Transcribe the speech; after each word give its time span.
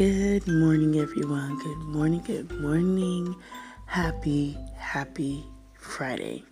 Good 0.00 0.48
morning, 0.48 0.98
everyone. 0.98 1.58
Good 1.58 1.76
morning, 1.76 2.22
good 2.26 2.50
morning. 2.58 3.36
Happy, 3.84 4.56
happy 4.74 5.44
Friday. 5.74 6.42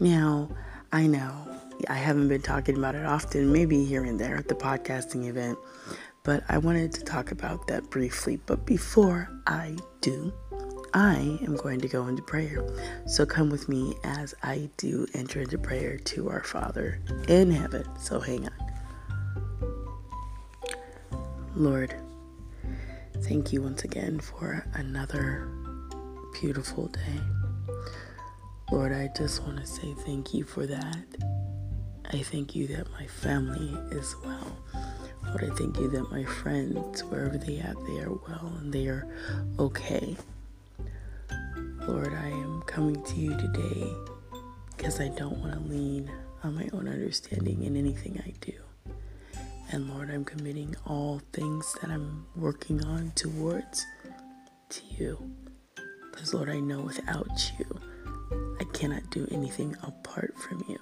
Now, 0.00 0.48
I 0.90 1.06
know 1.06 1.46
I 1.90 1.96
haven't 1.96 2.28
been 2.28 2.40
talking 2.40 2.78
about 2.78 2.94
it 2.94 3.04
often, 3.04 3.52
maybe 3.52 3.84
here 3.84 4.04
and 4.04 4.18
there 4.18 4.38
at 4.38 4.48
the 4.48 4.54
podcasting 4.54 5.28
event, 5.28 5.58
but 6.22 6.42
I 6.48 6.56
wanted 6.56 6.94
to 6.94 7.04
talk 7.04 7.30
about 7.30 7.66
that 7.66 7.90
briefly. 7.90 8.40
But 8.46 8.64
before 8.64 9.28
I 9.46 9.76
do, 10.00 10.32
I 10.94 11.38
am 11.42 11.56
going 11.56 11.82
to 11.82 11.88
go 11.88 12.06
into 12.06 12.22
prayer. 12.22 12.66
So 13.06 13.26
come 13.26 13.50
with 13.50 13.68
me 13.68 13.96
as 14.02 14.34
I 14.42 14.70
do 14.78 15.06
enter 15.12 15.42
into 15.42 15.58
prayer 15.58 15.98
to 15.98 16.30
our 16.30 16.42
Father 16.42 17.02
in 17.28 17.50
heaven. 17.50 17.84
So 17.98 18.18
hang 18.18 18.46
on. 18.46 18.52
Lord, 21.54 21.94
thank 23.22 23.52
you 23.52 23.62
once 23.62 23.84
again 23.84 24.18
for 24.18 24.66
another 24.74 25.48
beautiful 26.40 26.88
day. 26.88 27.20
Lord, 28.72 28.92
I 28.92 29.10
just 29.16 29.42
want 29.42 29.58
to 29.58 29.66
say 29.66 29.94
thank 30.06 30.32
you 30.32 30.44
for 30.44 30.66
that. 30.66 31.04
I 32.12 32.22
thank 32.22 32.56
you 32.56 32.66
that 32.68 32.90
my 32.92 33.06
family 33.06 33.76
is 33.96 34.16
well. 34.24 34.56
Lord, 35.26 35.44
I 35.44 35.54
thank 35.54 35.78
you 35.78 35.88
that 35.90 36.10
my 36.10 36.24
friends, 36.24 37.04
wherever 37.04 37.36
they 37.36 37.58
are, 37.60 37.74
they 37.86 38.00
are 38.00 38.12
well 38.12 38.52
and 38.58 38.72
they 38.72 38.86
are 38.86 39.06
okay. 39.58 40.16
Lord, 41.86 42.12
I 42.14 42.28
am 42.28 42.62
coming 42.62 43.02
to 43.02 43.16
you 43.16 43.36
today 43.36 43.92
because 44.76 45.00
I 45.00 45.08
don't 45.08 45.38
want 45.38 45.52
to 45.52 45.60
lean 45.72 46.10
on 46.42 46.54
my 46.54 46.68
own 46.72 46.88
understanding 46.88 47.64
in 47.64 47.76
anything 47.76 48.20
I 48.24 48.32
do. 48.40 48.54
And 49.72 49.88
Lord, 49.88 50.10
I'm 50.10 50.24
committing 50.24 50.74
all 50.84 51.20
things 51.32 51.76
that 51.80 51.90
I'm 51.90 52.26
working 52.34 52.84
on 52.84 53.12
towards 53.12 53.86
to 54.70 54.80
you. 54.98 55.30
Because, 56.10 56.34
Lord, 56.34 56.50
I 56.50 56.58
know 56.58 56.80
without 56.80 57.52
you, 57.56 57.80
I 58.58 58.64
cannot 58.72 59.08
do 59.10 59.28
anything 59.30 59.76
apart 59.84 60.34
from 60.38 60.64
you. 60.68 60.78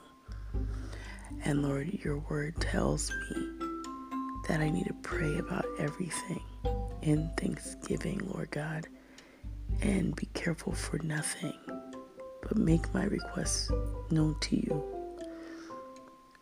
And 1.45 1.63
Lord, 1.63 1.93
your 2.03 2.17
word 2.31 2.59
tells 2.61 3.11
me 3.11 3.49
that 4.49 4.61
I 4.61 4.71
need 4.71 4.87
to 4.87 4.95
pray 5.03 5.37
about 5.37 5.67
everything 5.79 6.43
in 7.03 7.31
thanksgiving, 7.37 8.23
Lord 8.33 8.51
God, 8.51 8.89
and 9.83 10.17
be 10.17 10.27
careful 10.33 10.73
for 10.73 10.99
nothing, 11.01 11.53
but 12.43 12.57
make 12.57 12.95
my 12.95 13.05
requests 13.05 13.71
known 14.11 14.35
to 14.41 14.57
you. 14.57 14.83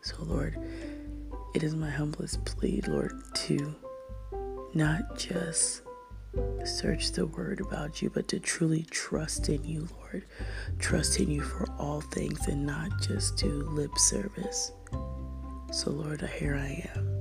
So, 0.01 0.15
Lord, 0.23 0.57
it 1.53 1.63
is 1.63 1.75
my 1.75 1.89
humblest 1.89 2.43
plea, 2.45 2.81
Lord, 2.87 3.13
to 3.33 3.75
not 4.73 5.17
just 5.17 5.81
search 6.65 7.11
the 7.13 7.25
word 7.25 7.61
about 7.61 8.01
you, 8.01 8.09
but 8.09 8.27
to 8.27 8.39
truly 8.39 8.85
trust 8.91 9.49
in 9.49 9.63
you, 9.63 9.87
Lord. 9.99 10.25
Trust 10.79 11.19
in 11.19 11.31
you 11.31 11.41
for 11.41 11.67
all 11.79 12.01
things 12.01 12.47
and 12.47 12.65
not 12.65 13.01
just 13.01 13.37
do 13.37 13.49
lip 13.49 13.97
service. 13.97 14.71
So, 15.71 15.91
Lord, 15.91 16.21
here 16.21 16.55
I 16.55 16.89
am. 16.95 17.17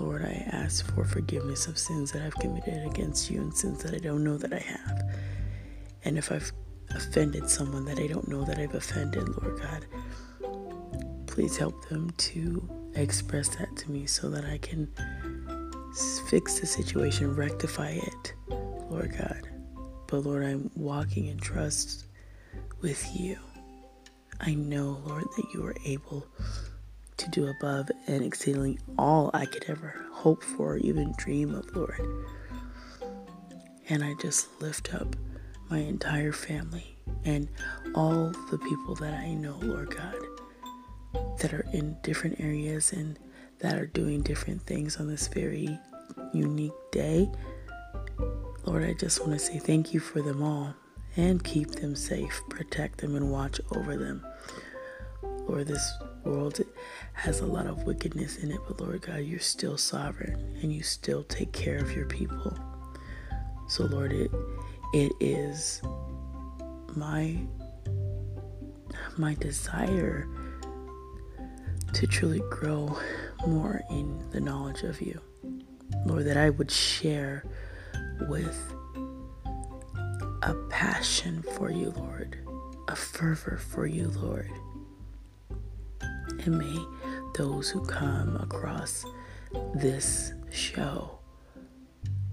Lord, 0.00 0.24
I 0.24 0.44
ask 0.52 0.92
for 0.94 1.04
forgiveness 1.04 1.66
of 1.66 1.78
sins 1.78 2.12
that 2.12 2.22
I've 2.22 2.34
committed 2.36 2.84
against 2.86 3.30
you 3.30 3.40
and 3.40 3.54
sins 3.54 3.82
that 3.82 3.94
I 3.94 3.98
don't 3.98 4.24
know 4.24 4.36
that 4.36 4.52
I 4.52 4.58
have. 4.58 5.02
And 6.04 6.18
if 6.18 6.32
I've 6.32 6.52
offended 6.90 7.48
someone 7.48 7.84
that 7.86 7.98
I 7.98 8.06
don't 8.06 8.28
know 8.28 8.44
that 8.44 8.58
I've 8.58 8.74
offended, 8.74 9.28
Lord 9.28 9.60
God, 9.60 9.86
please 11.34 11.56
help 11.56 11.88
them 11.88 12.08
to 12.16 12.62
express 12.94 13.48
that 13.56 13.76
to 13.76 13.90
me 13.90 14.06
so 14.06 14.30
that 14.30 14.44
I 14.44 14.56
can 14.56 14.88
fix 16.28 16.60
the 16.60 16.66
situation, 16.66 17.34
rectify 17.34 17.90
it, 17.90 18.34
Lord 18.88 19.12
God. 19.18 19.48
But 20.06 20.18
Lord, 20.18 20.44
I'm 20.44 20.70
walking 20.76 21.26
in 21.26 21.38
trust 21.38 22.06
with 22.82 23.04
you. 23.18 23.36
I 24.40 24.54
know, 24.54 25.02
Lord, 25.04 25.24
that 25.36 25.46
you 25.52 25.66
are 25.66 25.74
able 25.84 26.24
to 27.16 27.30
do 27.30 27.48
above 27.48 27.90
and 28.06 28.22
exceedingly 28.22 28.78
all 28.96 29.32
I 29.34 29.46
could 29.46 29.64
ever 29.66 30.06
hope 30.12 30.44
for, 30.44 30.74
or 30.74 30.76
even 30.76 31.14
dream 31.16 31.52
of, 31.52 31.74
Lord. 31.74 32.00
And 33.88 34.04
I 34.04 34.14
just 34.20 34.46
lift 34.62 34.94
up 34.94 35.16
my 35.68 35.78
entire 35.78 36.30
family 36.30 36.96
and 37.24 37.48
all 37.96 38.32
the 38.52 38.58
people 38.58 38.94
that 38.96 39.14
I 39.14 39.34
know, 39.34 39.58
Lord 39.60 39.90
God 39.96 40.23
that 41.38 41.52
are 41.52 41.66
in 41.72 41.96
different 42.02 42.40
areas 42.40 42.92
and 42.92 43.18
that 43.60 43.76
are 43.76 43.86
doing 43.86 44.22
different 44.22 44.62
things 44.62 44.98
on 44.98 45.08
this 45.08 45.28
very 45.28 45.78
unique 46.32 46.72
day. 46.92 47.30
Lord, 48.64 48.84
I 48.84 48.94
just 48.94 49.20
want 49.20 49.32
to 49.32 49.38
say 49.38 49.58
thank 49.58 49.92
you 49.92 50.00
for 50.00 50.22
them 50.22 50.42
all 50.42 50.74
and 51.16 51.42
keep 51.42 51.70
them 51.70 51.94
safe, 51.94 52.40
protect 52.48 52.98
them, 52.98 53.14
and 53.14 53.30
watch 53.30 53.60
over 53.74 53.96
them. 53.96 54.24
Lord, 55.22 55.66
this 55.66 55.92
world 56.24 56.60
has 57.12 57.40
a 57.40 57.46
lot 57.46 57.66
of 57.66 57.84
wickedness 57.84 58.38
in 58.38 58.50
it, 58.50 58.60
but 58.66 58.80
Lord 58.80 59.02
God, 59.02 59.18
you're 59.18 59.38
still 59.38 59.76
sovereign 59.76 60.58
and 60.62 60.72
you 60.72 60.82
still 60.82 61.22
take 61.24 61.52
care 61.52 61.78
of 61.78 61.94
your 61.94 62.06
people. 62.06 62.56
So, 63.68 63.84
Lord, 63.84 64.12
it 64.12 64.30
it 64.92 65.12
is 65.20 65.82
my 66.96 67.36
my 69.16 69.34
desire 69.34 70.28
to 71.94 72.06
truly 72.08 72.40
grow 72.50 72.98
more 73.46 73.82
in 73.88 74.28
the 74.30 74.40
knowledge 74.40 74.82
of 74.82 75.00
you. 75.00 75.20
Lord, 76.04 76.24
that 76.26 76.36
I 76.36 76.50
would 76.50 76.70
share 76.70 77.44
with 78.28 78.74
a 80.42 80.54
passion 80.68 81.42
for 81.56 81.70
you, 81.70 81.90
Lord, 81.96 82.38
a 82.88 82.96
fervor 82.96 83.56
for 83.56 83.86
you, 83.86 84.08
Lord. 84.08 84.50
And 86.44 86.58
may 86.58 86.84
those 87.36 87.70
who 87.70 87.84
come 87.84 88.36
across 88.36 89.04
this 89.74 90.32
show, 90.50 91.18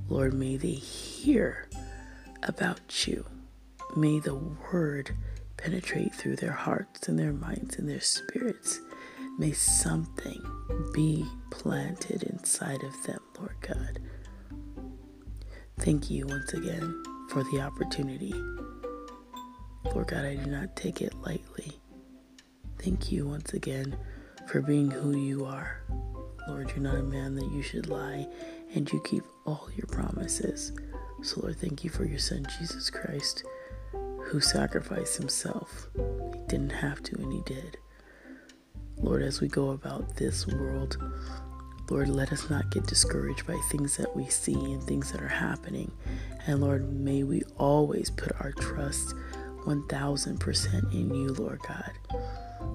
Lord, 0.09 0.33
may 0.33 0.57
they 0.57 0.71
hear 0.71 1.69
about 2.43 3.07
you. 3.07 3.25
May 3.95 4.19
the 4.19 4.35
word 4.35 5.15
penetrate 5.55 6.13
through 6.15 6.37
their 6.37 6.51
hearts 6.51 7.07
and 7.07 7.19
their 7.19 7.33
minds 7.33 7.77
and 7.77 7.87
their 7.87 8.01
spirits 8.01 8.81
May 9.37 9.53
something 9.53 10.41
be 10.93 11.25
planted 11.49 12.23
inside 12.23 12.83
of 12.83 13.03
them, 13.03 13.19
Lord 13.39 13.55
God. 13.61 13.99
Thank 15.79 16.11
you 16.11 16.27
once 16.27 16.53
again 16.53 17.03
for 17.29 17.43
the 17.45 17.61
opportunity. 17.61 18.33
Lord 19.85 20.07
God, 20.07 20.25
I 20.25 20.35
do 20.35 20.45
not 20.45 20.75
take 20.75 21.01
it 21.01 21.15
lightly. 21.21 21.71
Thank 22.77 23.11
you 23.11 23.27
once 23.27 23.53
again 23.53 23.97
for 24.47 24.61
being 24.61 24.91
who 24.91 25.17
you 25.17 25.45
are. 25.45 25.81
Lord, 26.47 26.69
you're 26.71 26.79
not 26.79 26.95
a 26.95 27.03
man 27.03 27.35
that 27.35 27.51
you 27.51 27.61
should 27.61 27.89
lie, 27.89 28.27
and 28.73 28.91
you 28.91 29.01
keep 29.05 29.23
all 29.45 29.69
your 29.75 29.87
promises. 29.87 30.71
So, 31.23 31.41
Lord, 31.41 31.57
thank 31.57 31.83
you 31.83 31.89
for 31.89 32.05
your 32.05 32.19
Son, 32.19 32.45
Jesus 32.59 32.89
Christ, 32.89 33.43
who 33.91 34.39
sacrificed 34.39 35.17
himself. 35.17 35.89
He 35.95 36.41
didn't 36.47 36.71
have 36.71 37.01
to, 37.03 37.15
and 37.17 37.31
he 37.31 37.41
did. 37.41 37.77
Lord, 39.01 39.23
as 39.23 39.41
we 39.41 39.47
go 39.47 39.71
about 39.71 40.15
this 40.15 40.47
world, 40.47 40.97
Lord, 41.89 42.07
let 42.07 42.31
us 42.31 42.49
not 42.49 42.69
get 42.69 42.87
discouraged 42.87 43.45
by 43.45 43.59
things 43.69 43.97
that 43.97 44.15
we 44.15 44.27
see 44.29 44.53
and 44.53 44.81
things 44.81 45.11
that 45.11 45.21
are 45.21 45.27
happening. 45.27 45.91
And 46.47 46.61
Lord, 46.61 46.93
may 46.93 47.23
we 47.23 47.43
always 47.57 48.09
put 48.09 48.31
our 48.39 48.53
trust 48.53 49.13
1000% 49.65 50.93
in 50.93 51.13
you, 51.13 51.33
Lord 51.33 51.59
God. 51.67 51.91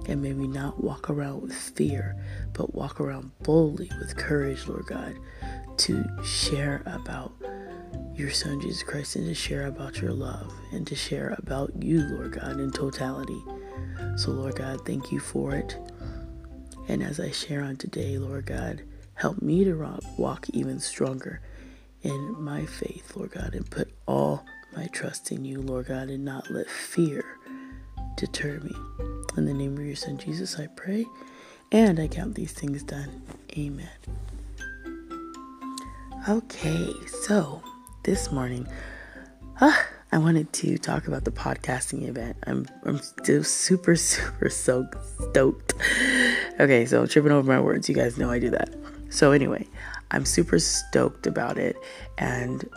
And 0.07 0.21
may 0.21 0.33
we 0.33 0.47
not 0.47 0.83
walk 0.83 1.09
around 1.09 1.41
with 1.41 1.53
fear, 1.53 2.15
but 2.53 2.75
walk 2.75 2.99
around 3.01 3.31
boldly 3.43 3.89
with 3.99 4.15
courage, 4.15 4.67
Lord 4.67 4.85
God, 4.85 5.15
to 5.77 6.05
share 6.23 6.83
about 6.85 7.33
your 8.15 8.31
Son, 8.31 8.59
Jesus 8.59 8.83
Christ, 8.83 9.15
and 9.15 9.25
to 9.25 9.33
share 9.33 9.67
about 9.67 10.01
your 10.01 10.11
love 10.11 10.53
and 10.71 10.85
to 10.87 10.95
share 10.95 11.35
about 11.37 11.71
you, 11.81 12.01
Lord 12.01 12.33
God, 12.33 12.59
in 12.59 12.71
totality. 12.71 13.41
So, 14.15 14.31
Lord 14.31 14.55
God, 14.55 14.85
thank 14.85 15.11
you 15.11 15.19
for 15.19 15.53
it. 15.53 15.77
And 16.87 17.03
as 17.03 17.19
I 17.19 17.31
share 17.31 17.63
on 17.63 17.75
today, 17.75 18.17
Lord 18.17 18.45
God, 18.45 18.81
help 19.15 19.41
me 19.41 19.63
to 19.65 19.99
walk 20.17 20.49
even 20.53 20.79
stronger 20.79 21.41
in 22.01 22.41
my 22.41 22.65
faith, 22.65 23.15
Lord 23.15 23.31
God, 23.31 23.53
and 23.53 23.69
put 23.69 23.89
all 24.07 24.45
my 24.75 24.87
trust 24.87 25.31
in 25.31 25.43
you, 25.43 25.61
Lord 25.61 25.87
God, 25.87 26.09
and 26.09 26.23
not 26.23 26.49
let 26.49 26.69
fear 26.69 27.25
deter 28.15 28.59
me. 28.59 28.75
In 29.35 29.45
the 29.45 29.53
name 29.53 29.77
of 29.77 29.85
your 29.85 29.95
Son, 29.95 30.17
Jesus, 30.17 30.59
I 30.59 30.67
pray, 30.67 31.05
and 31.71 31.99
I 31.99 32.07
count 32.07 32.35
these 32.35 32.53
things 32.53 32.83
done. 32.83 33.21
Amen. 33.57 33.89
Okay, 36.29 36.91
so 37.23 37.61
this 38.03 38.31
morning, 38.31 38.67
ah, 39.61 39.85
I 40.11 40.17
wanted 40.19 40.51
to 40.53 40.77
talk 40.77 41.07
about 41.07 41.25
the 41.25 41.31
podcasting 41.31 42.07
event. 42.07 42.37
I'm 42.45 42.65
I'm 42.83 42.97
still 42.99 43.43
super 43.43 43.95
super 43.97 44.49
so 44.49 44.87
stoked. 45.29 45.73
Okay, 46.59 46.85
so 46.85 47.05
tripping 47.05 47.31
over 47.31 47.47
my 47.47 47.59
words. 47.59 47.87
You 47.87 47.95
guys 47.95 48.17
know 48.17 48.31
I 48.31 48.39
do 48.39 48.49
that. 48.49 48.75
So, 49.09 49.31
anyway, 49.31 49.67
I'm 50.11 50.25
super 50.25 50.59
stoked 50.59 51.27
about 51.27 51.57
it 51.57 51.77
and 52.17 52.67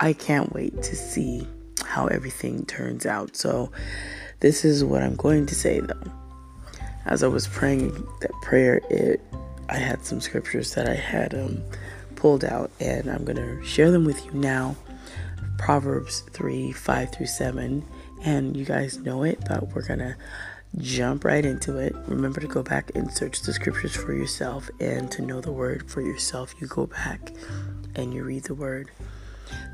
I 0.00 0.12
can't 0.12 0.52
wait 0.52 0.82
to 0.82 0.96
see 0.96 1.46
how 1.84 2.06
everything 2.08 2.66
turns 2.66 3.06
out. 3.06 3.36
So, 3.36 3.70
this 4.40 4.64
is 4.64 4.84
what 4.84 5.02
I'm 5.02 5.14
going 5.14 5.46
to 5.46 5.54
say 5.54 5.80
though. 5.80 6.12
As 7.04 7.22
I 7.22 7.28
was 7.28 7.46
praying 7.46 7.92
that 8.20 8.32
prayer, 8.42 8.80
it 8.90 9.20
I 9.68 9.76
had 9.76 10.04
some 10.04 10.20
scriptures 10.20 10.74
that 10.74 10.88
I 10.88 10.94
had 10.94 11.34
um, 11.34 11.62
pulled 12.14 12.44
out, 12.44 12.70
and 12.80 13.10
I'm 13.10 13.24
going 13.24 13.36
to 13.36 13.64
share 13.64 13.90
them 13.90 14.04
with 14.04 14.24
you 14.24 14.32
now. 14.32 14.76
Proverbs 15.58 16.20
3 16.32 16.72
5 16.72 17.12
through 17.12 17.26
7. 17.26 17.84
And 18.24 18.56
you 18.56 18.64
guys 18.64 18.98
know 18.98 19.22
it, 19.22 19.38
but 19.48 19.74
we're 19.74 19.86
going 19.86 20.00
to 20.00 20.16
jump 20.78 21.24
right 21.24 21.44
into 21.44 21.78
it. 21.78 21.94
Remember 22.06 22.40
to 22.40 22.46
go 22.46 22.62
back 22.62 22.90
and 22.94 23.10
search 23.10 23.42
the 23.42 23.52
scriptures 23.52 23.96
for 23.96 24.12
yourself 24.12 24.68
and 24.80 25.10
to 25.12 25.22
know 25.22 25.40
the 25.40 25.52
word 25.52 25.90
for 25.90 26.00
yourself. 26.00 26.54
You 26.60 26.66
go 26.66 26.86
back 26.86 27.32
and 27.94 28.12
you 28.12 28.24
read 28.24 28.44
the 28.44 28.54
word. 28.54 28.90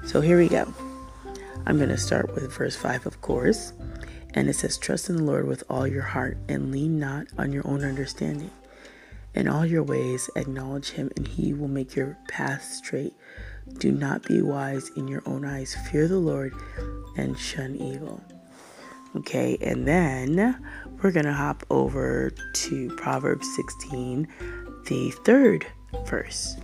So 0.04 0.20
here 0.20 0.38
we 0.38 0.48
go. 0.48 0.72
I'm 1.66 1.76
going 1.76 1.88
to 1.90 1.98
start 1.98 2.34
with 2.34 2.52
verse 2.52 2.76
5, 2.76 3.06
of 3.06 3.20
course. 3.20 3.72
And 4.34 4.48
it 4.48 4.54
says, 4.54 4.78
Trust 4.78 5.10
in 5.10 5.16
the 5.16 5.22
Lord 5.22 5.46
with 5.46 5.62
all 5.68 5.86
your 5.86 6.02
heart 6.02 6.38
and 6.48 6.72
lean 6.72 6.98
not 6.98 7.26
on 7.38 7.52
your 7.52 7.66
own 7.66 7.84
understanding. 7.84 8.50
In 9.34 9.48
all 9.48 9.64
your 9.64 9.82
ways, 9.82 10.28
acknowledge 10.36 10.90
him, 10.90 11.10
and 11.16 11.26
he 11.26 11.54
will 11.54 11.68
make 11.68 11.96
your 11.96 12.18
path 12.28 12.62
straight. 12.64 13.14
Do 13.78 13.90
not 13.90 14.24
be 14.24 14.42
wise 14.42 14.90
in 14.96 15.08
your 15.08 15.22
own 15.24 15.44
eyes. 15.44 15.76
Fear 15.90 16.08
the 16.08 16.18
Lord 16.18 16.54
and 17.16 17.38
shun 17.38 17.76
evil. 17.76 18.22
Okay, 19.14 19.58
and 19.60 19.86
then 19.86 20.62
we're 21.02 21.10
going 21.10 21.26
to 21.26 21.32
hop 21.32 21.64
over 21.68 22.30
to 22.52 22.88
Proverbs 22.96 23.46
16, 23.56 24.28
the 24.86 25.10
third 25.24 25.66
verse. 26.06 26.56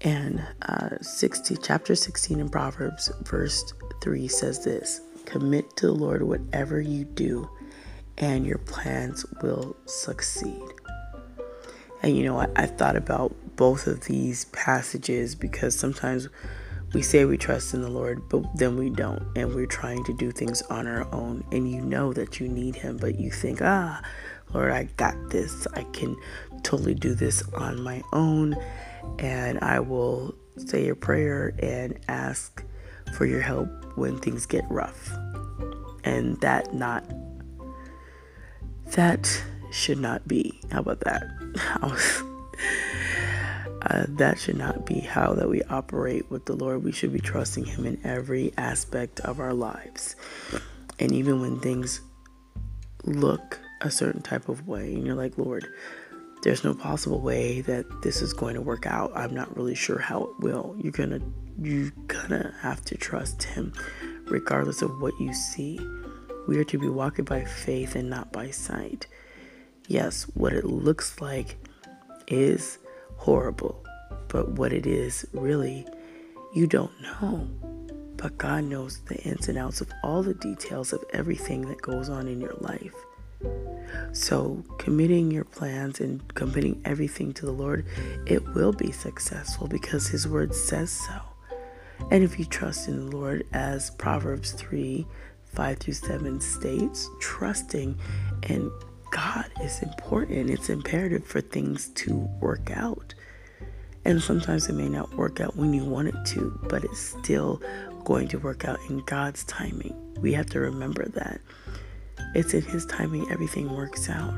And 0.00 0.42
uh, 0.62 0.98
60, 1.00 1.56
chapter 1.62 1.94
16 1.94 2.40
in 2.40 2.48
Proverbs, 2.48 3.10
verse 3.22 3.74
3 4.02 4.28
says 4.28 4.64
this 4.64 5.00
Commit 5.26 5.76
to 5.76 5.86
the 5.86 5.92
Lord 5.92 6.22
whatever 6.22 6.80
you 6.80 7.04
do, 7.04 7.48
and 8.16 8.46
your 8.46 8.58
plans 8.58 9.26
will 9.42 9.76
succeed. 9.84 10.62
And 12.02 12.16
you 12.16 12.24
know, 12.24 12.40
I, 12.40 12.48
I 12.56 12.66
thought 12.66 12.96
about 12.96 13.34
both 13.56 13.86
of 13.86 14.02
these 14.02 14.46
passages 14.46 15.34
because 15.34 15.78
sometimes 15.78 16.28
we 16.96 17.02
say 17.02 17.26
we 17.26 17.36
trust 17.36 17.74
in 17.74 17.82
the 17.82 17.90
Lord, 17.90 18.26
but 18.30 18.42
then 18.56 18.78
we 18.78 18.88
don't, 18.88 19.22
and 19.36 19.54
we're 19.54 19.66
trying 19.66 20.02
to 20.04 20.14
do 20.14 20.30
things 20.30 20.62
on 20.62 20.86
our 20.86 21.06
own. 21.12 21.44
And 21.52 21.70
you 21.70 21.82
know 21.82 22.14
that 22.14 22.40
you 22.40 22.48
need 22.48 22.74
Him, 22.74 22.96
but 22.96 23.20
you 23.20 23.30
think, 23.30 23.60
ah, 23.60 24.00
Lord, 24.54 24.72
I 24.72 24.84
got 24.96 25.14
this. 25.28 25.66
I 25.74 25.82
can 25.92 26.16
totally 26.62 26.94
do 26.94 27.14
this 27.14 27.42
on 27.52 27.82
my 27.82 28.02
own. 28.14 28.56
And 29.18 29.58
I 29.60 29.78
will 29.78 30.34
say 30.56 30.88
a 30.88 30.94
prayer 30.94 31.54
and 31.58 31.98
ask 32.08 32.64
for 33.12 33.26
your 33.26 33.42
help 33.42 33.68
when 33.98 34.18
things 34.18 34.46
get 34.46 34.64
rough. 34.70 35.12
And 36.02 36.40
that 36.40 36.72
not 36.72 37.04
that 38.92 39.44
should 39.70 39.98
not 39.98 40.26
be. 40.26 40.58
How 40.72 40.80
about 40.80 41.00
that? 41.00 41.26
uh, 43.88 44.04
that 44.08 44.38
should 44.38 44.56
not 44.56 44.84
be 44.84 45.00
how 45.00 45.34
that 45.34 45.48
we 45.48 45.62
operate 45.64 46.30
with 46.30 46.46
the 46.46 46.54
Lord. 46.54 46.82
We 46.82 46.92
should 46.92 47.12
be 47.12 47.20
trusting 47.20 47.64
Him 47.64 47.86
in 47.86 48.00
every 48.04 48.52
aspect 48.56 49.20
of 49.20 49.38
our 49.38 49.54
lives, 49.54 50.16
and 50.98 51.12
even 51.12 51.40
when 51.40 51.60
things 51.60 52.00
look 53.04 53.60
a 53.82 53.90
certain 53.90 54.22
type 54.22 54.48
of 54.48 54.66
way, 54.66 54.94
and 54.94 55.06
you're 55.06 55.14
like, 55.14 55.38
Lord, 55.38 55.66
there's 56.42 56.64
no 56.64 56.74
possible 56.74 57.20
way 57.20 57.60
that 57.62 57.84
this 58.02 58.22
is 58.22 58.32
going 58.32 58.54
to 58.54 58.60
work 58.60 58.86
out. 58.86 59.12
I'm 59.14 59.34
not 59.34 59.56
really 59.56 59.74
sure 59.74 59.98
how 59.98 60.24
it 60.24 60.40
will. 60.40 60.76
You're 60.78 60.92
gonna 60.92 61.20
you're 61.60 61.92
gonna 62.08 62.54
have 62.60 62.84
to 62.86 62.96
trust 62.96 63.44
Him, 63.44 63.72
regardless 64.26 64.82
of 64.82 65.00
what 65.00 65.18
you 65.20 65.32
see. 65.32 65.78
We 66.48 66.58
are 66.58 66.64
to 66.64 66.78
be 66.78 66.88
walking 66.88 67.24
by 67.24 67.44
faith 67.44 67.94
and 67.94 68.08
not 68.10 68.32
by 68.32 68.50
sight. 68.50 69.06
Yes, 69.88 70.24
what 70.34 70.52
it 70.52 70.64
looks 70.64 71.20
like 71.20 71.56
is 72.26 72.78
horrible, 73.16 73.84
but 74.28 74.50
what 74.52 74.72
it 74.72 74.86
is 74.86 75.26
really, 75.32 75.86
you 76.54 76.66
don't 76.66 76.92
know. 77.02 77.48
But 78.16 78.38
God 78.38 78.64
knows 78.64 79.00
the 79.06 79.16
ins 79.16 79.48
and 79.48 79.58
outs 79.58 79.80
of 79.80 79.90
all 80.02 80.22
the 80.22 80.34
details 80.34 80.92
of 80.92 81.04
everything 81.12 81.68
that 81.68 81.82
goes 81.82 82.08
on 82.08 82.28
in 82.28 82.40
your 82.40 82.54
life. 82.60 82.94
So, 84.12 84.64
committing 84.78 85.30
your 85.30 85.44
plans 85.44 86.00
and 86.00 86.34
committing 86.34 86.80
everything 86.84 87.32
to 87.34 87.46
the 87.46 87.52
Lord, 87.52 87.84
it 88.26 88.42
will 88.54 88.72
be 88.72 88.90
successful 88.90 89.66
because 89.66 90.08
His 90.08 90.26
Word 90.26 90.54
says 90.54 90.90
so. 90.90 91.20
And 92.10 92.24
if 92.24 92.38
you 92.38 92.44
trust 92.44 92.88
in 92.88 93.10
the 93.10 93.16
Lord, 93.16 93.46
as 93.52 93.90
Proverbs 93.90 94.52
3 94.52 95.06
5 95.44 95.78
through 95.78 95.94
7 95.94 96.40
states, 96.40 97.08
trusting 97.20 97.98
in 98.48 98.70
God 99.16 99.50
is 99.62 99.80
important. 99.80 100.50
It's 100.50 100.68
imperative 100.68 101.24
for 101.24 101.40
things 101.40 101.88
to 101.94 102.14
work 102.38 102.70
out. 102.70 103.14
And 104.04 104.20
sometimes 104.20 104.68
it 104.68 104.74
may 104.74 104.90
not 104.90 105.14
work 105.14 105.40
out 105.40 105.56
when 105.56 105.72
you 105.72 105.86
want 105.86 106.08
it 106.08 106.26
to, 106.34 106.60
but 106.64 106.84
it's 106.84 107.14
still 107.18 107.62
going 108.04 108.28
to 108.28 108.38
work 108.38 108.66
out 108.66 108.78
in 108.90 108.98
God's 109.06 109.44
timing. 109.44 109.96
We 110.20 110.34
have 110.34 110.50
to 110.50 110.60
remember 110.60 111.06
that. 111.08 111.40
It's 112.34 112.52
in 112.52 112.60
His 112.60 112.84
timing, 112.84 113.26
everything 113.30 113.74
works 113.74 114.10
out. 114.10 114.34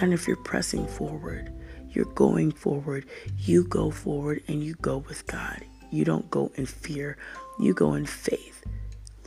And 0.00 0.14
if 0.14 0.28
you're 0.28 0.36
pressing 0.36 0.86
forward, 0.86 1.52
you're 1.90 2.04
going 2.04 2.52
forward, 2.52 3.06
you 3.38 3.64
go 3.64 3.90
forward 3.90 4.40
and 4.46 4.62
you 4.62 4.74
go 4.74 4.98
with 4.98 5.26
God. 5.26 5.64
You 5.90 6.04
don't 6.04 6.30
go 6.30 6.52
in 6.54 6.66
fear, 6.66 7.18
you 7.58 7.74
go 7.74 7.94
in 7.94 8.06
faith. 8.06 8.64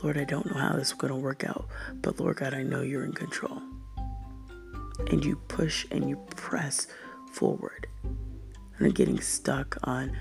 Lord, 0.02 0.16
I 0.16 0.24
don't 0.24 0.46
know 0.46 0.58
how 0.58 0.74
this 0.74 0.88
is 0.88 0.94
going 0.94 1.12
to 1.12 1.20
work 1.20 1.44
out, 1.44 1.68
but 2.00 2.18
Lord 2.18 2.36
God, 2.36 2.54
I 2.54 2.62
know 2.62 2.80
you're 2.80 3.04
in 3.04 3.12
control. 3.12 3.60
And 5.10 5.24
you 5.24 5.36
push 5.48 5.86
and 5.90 6.08
you 6.08 6.16
press 6.34 6.86
forward. 7.32 7.86
And 8.78 8.94
getting 8.94 9.20
stuck 9.20 9.76
on, 9.84 10.16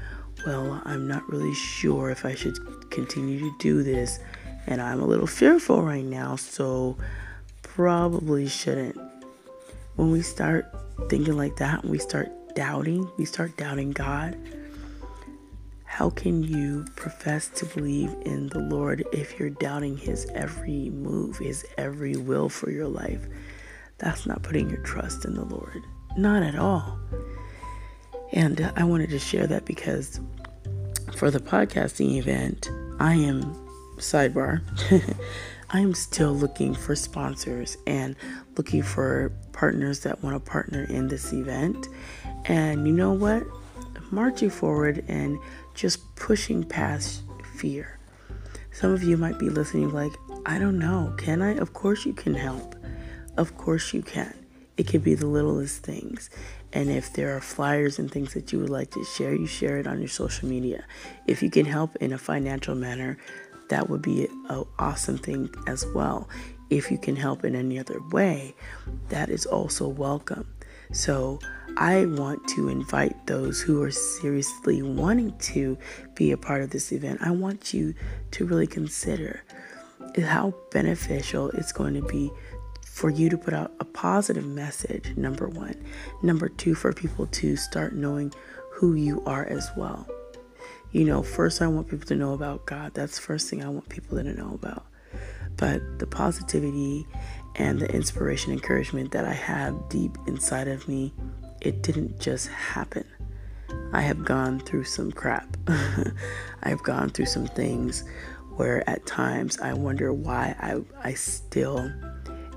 well, 0.45 0.81
I'm 0.86 1.07
not 1.07 1.27
really 1.30 1.54
sure 1.54 2.10
if 2.10 2.25
I 2.25 2.36
should 2.36 2.57
continue 2.89 3.39
to 3.39 3.56
do 3.60 3.84
this. 3.84 4.20
And 4.67 4.82
I'm 4.82 5.01
a 5.01 5.05
little 5.05 5.27
fearful 5.27 5.82
right 5.82 6.03
now, 6.03 6.36
so 6.36 6.98
probably 7.62 8.48
shouldn't. 8.48 8.98
When 9.96 10.12
we 10.12 10.22
start 10.22 10.74
thinking 11.10 11.38
like 11.38 11.58
that, 11.58 11.86
we 11.86 12.00
start 12.00 12.29
doubting, 12.55 13.10
we 13.17 13.25
start 13.25 13.58
doubting 13.58 13.91
God 13.91 14.38
how 15.96 16.10
can 16.10 16.44
you 16.44 16.84
profess 16.98 17.48
to 17.48 17.65
believe 17.67 18.13
in 18.25 18.50
the 18.50 18.60
Lord 18.60 19.05
if 19.13 19.39
you're 19.39 19.50
doubting 19.50 19.96
His 19.96 20.25
every 20.34 20.89
move, 20.89 21.38
His 21.38 21.65
every 21.77 22.17
will 22.17 22.50
for 22.50 22.70
your 22.70 22.89
life? 22.89 23.25
That's 23.97 24.25
not 24.25 24.43
putting 24.43 24.69
your 24.69 24.81
trust 24.81 25.25
in 25.25 25.35
the 25.35 25.45
Lord. 25.45 25.83
Not 26.17 26.43
at 26.43 26.55
all. 26.55 26.99
And 28.31 28.71
I 28.75 28.83
wanted 28.83 29.09
to 29.11 29.19
share 29.19 29.47
that 29.47 29.65
because 29.65 30.19
for 31.15 31.31
the 31.31 31.39
podcasting 31.39 32.15
event, 32.15 32.69
I 32.99 33.15
am, 33.15 33.55
sidebar, 33.97 34.61
I 35.69 35.79
am 35.79 35.93
still 35.93 36.33
looking 36.33 36.73
for 36.73 36.95
sponsors 36.95 37.77
and 37.87 38.15
looking 38.57 38.83
for 38.83 39.31
partners 39.53 40.01
that 40.01 40.23
want 40.23 40.35
to 40.35 40.51
partner 40.51 40.83
in 40.83 41.07
this 41.07 41.31
event. 41.33 41.87
And 42.45 42.85
you 42.85 42.93
know 42.93 43.13
what? 43.13 43.43
Marching 44.11 44.49
forward 44.49 45.03
and 45.07 45.39
just 45.73 46.15
pushing 46.15 46.63
past 46.63 47.23
fear. 47.55 47.99
Some 48.71 48.91
of 48.91 49.03
you 49.03 49.15
might 49.15 49.39
be 49.39 49.49
listening, 49.49 49.93
like, 49.93 50.11
I 50.45 50.59
don't 50.59 50.77
know, 50.77 51.13
can 51.17 51.41
I? 51.41 51.55
Of 51.55 51.73
course, 51.73 52.05
you 52.05 52.13
can 52.13 52.33
help. 52.33 52.75
Of 53.38 53.58
course, 53.58 53.94
you 53.94 54.01
can. 54.01 54.34
It 54.77 54.88
could 54.88 55.04
be 55.04 55.15
the 55.15 55.27
littlest 55.27 55.84
things. 55.84 56.30
And 56.74 56.89
if 56.89 57.13
there 57.13 57.36
are 57.36 57.42
flyers 57.42 58.00
and 58.00 58.12
things 58.12 58.34
that 58.34 58.51
you 58.51 58.60
would 58.60 58.70
like 58.70 58.92
to 58.92 59.04
share, 59.06 59.34
you 59.34 59.48
share 59.48 59.77
it 59.77 59.88
on 59.88 60.00
your 60.00 60.10
social 60.10 60.50
media. 60.50 60.84
If 61.27 61.42
you 61.42 61.50
can 61.50 61.65
help 61.65 61.96
in 61.98 62.12
a 62.12 62.18
financial 62.18 62.75
manner, 62.75 63.18
that 63.70 63.89
would 63.89 64.01
be 64.01 64.27
an 64.50 64.65
awesome 64.77 65.18
thing 65.18 65.50
as 65.68 65.86
well. 65.94 66.30
If 66.70 66.92
you 66.92 66.98
can 66.98 67.15
help 67.15 67.46
in 67.46 67.56
any 67.56 67.80
other 67.80 68.00
way, 68.12 68.56
that 69.10 69.30
is 69.30 69.46
also 69.46 69.88
welcome. 69.88 70.54
So, 70.92 71.39
I 71.77 72.06
want 72.06 72.48
to 72.50 72.70
invite 72.70 73.27
those 73.27 73.60
who 73.60 73.82
are 73.82 73.92
seriously 73.92 74.82
wanting 74.82 75.38
to 75.39 75.77
be 76.13 76.32
a 76.32 76.38
part 76.38 76.62
of 76.62 76.70
this 76.70 76.94
event. 76.94 77.20
I 77.22 77.32
want 77.32 77.74
you 77.74 77.94
to 78.32 78.46
really 78.46 78.68
consider 78.68 79.44
how 80.24 80.54
beneficial 80.72 81.50
it's 81.51 81.74
going 81.74 81.96
to 81.96 82.01
be 82.01 82.32
for 82.95 83.09
you 83.09 83.29
to 83.29 83.37
put 83.37 83.53
out 83.53 83.73
a 83.79 83.85
positive 83.85 84.45
message, 84.45 85.15
number 85.17 85.47
one. 85.47 85.75
Number 86.23 86.49
two, 86.49 86.75
for 86.75 86.93
people 86.93 87.27
to 87.27 87.55
start 87.55 87.93
knowing 87.93 88.33
who 88.71 88.93
you 88.93 89.21
are 89.25 89.45
as 89.45 89.69
well. 89.75 90.07
You 90.91 91.03
know, 91.03 91.21
first, 91.21 91.61
I 91.61 91.67
want 91.67 91.89
people 91.89 92.07
to 92.07 92.15
know 92.15 92.33
about 92.33 92.65
God. 92.65 92.93
That's 92.93 93.19
first 93.19 93.49
thing 93.49 93.63
I 93.63 93.69
want 93.69 93.89
people 93.89 94.17
to 94.17 94.23
know 94.23 94.53
about. 94.53 94.85
But 95.57 95.99
the 95.99 96.07
positivity 96.07 97.05
and 97.55 97.79
the 97.79 97.93
inspiration, 97.93 98.53
encouragement 98.53 99.11
that 99.11 99.25
I 99.25 99.33
have 99.33 99.89
deep 99.89 100.17
inside 100.27 100.67
of 100.67 100.87
me 100.87 101.13
it 101.65 101.81
didn't 101.81 102.19
just 102.19 102.47
happen. 102.47 103.05
I 103.91 104.01
have 104.01 104.23
gone 104.23 104.59
through 104.59 104.83
some 104.83 105.11
crap. 105.11 105.57
I've 106.63 106.83
gone 106.83 107.09
through 107.09 107.25
some 107.25 107.47
things 107.47 108.03
where 108.55 108.87
at 108.87 109.05
times 109.05 109.57
I 109.59 109.73
wonder 109.73 110.13
why 110.13 110.55
I, 110.59 110.81
I 111.09 111.13
still 111.15 111.91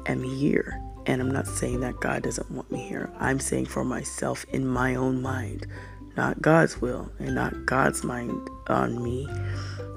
am 0.08 0.22
here. 0.22 0.80
And 1.06 1.22
I'm 1.22 1.30
not 1.30 1.46
saying 1.46 1.80
that 1.80 2.00
God 2.00 2.22
doesn't 2.22 2.50
want 2.50 2.70
me 2.70 2.80
here. 2.80 3.10
I'm 3.18 3.40
saying 3.40 3.66
for 3.66 3.84
myself 3.84 4.44
in 4.52 4.66
my 4.66 4.94
own 4.94 5.22
mind, 5.22 5.66
not 6.16 6.42
God's 6.42 6.80
will 6.80 7.10
and 7.18 7.34
not 7.34 7.64
God's 7.64 8.04
mind 8.04 8.48
on 8.66 9.02
me, 9.02 9.28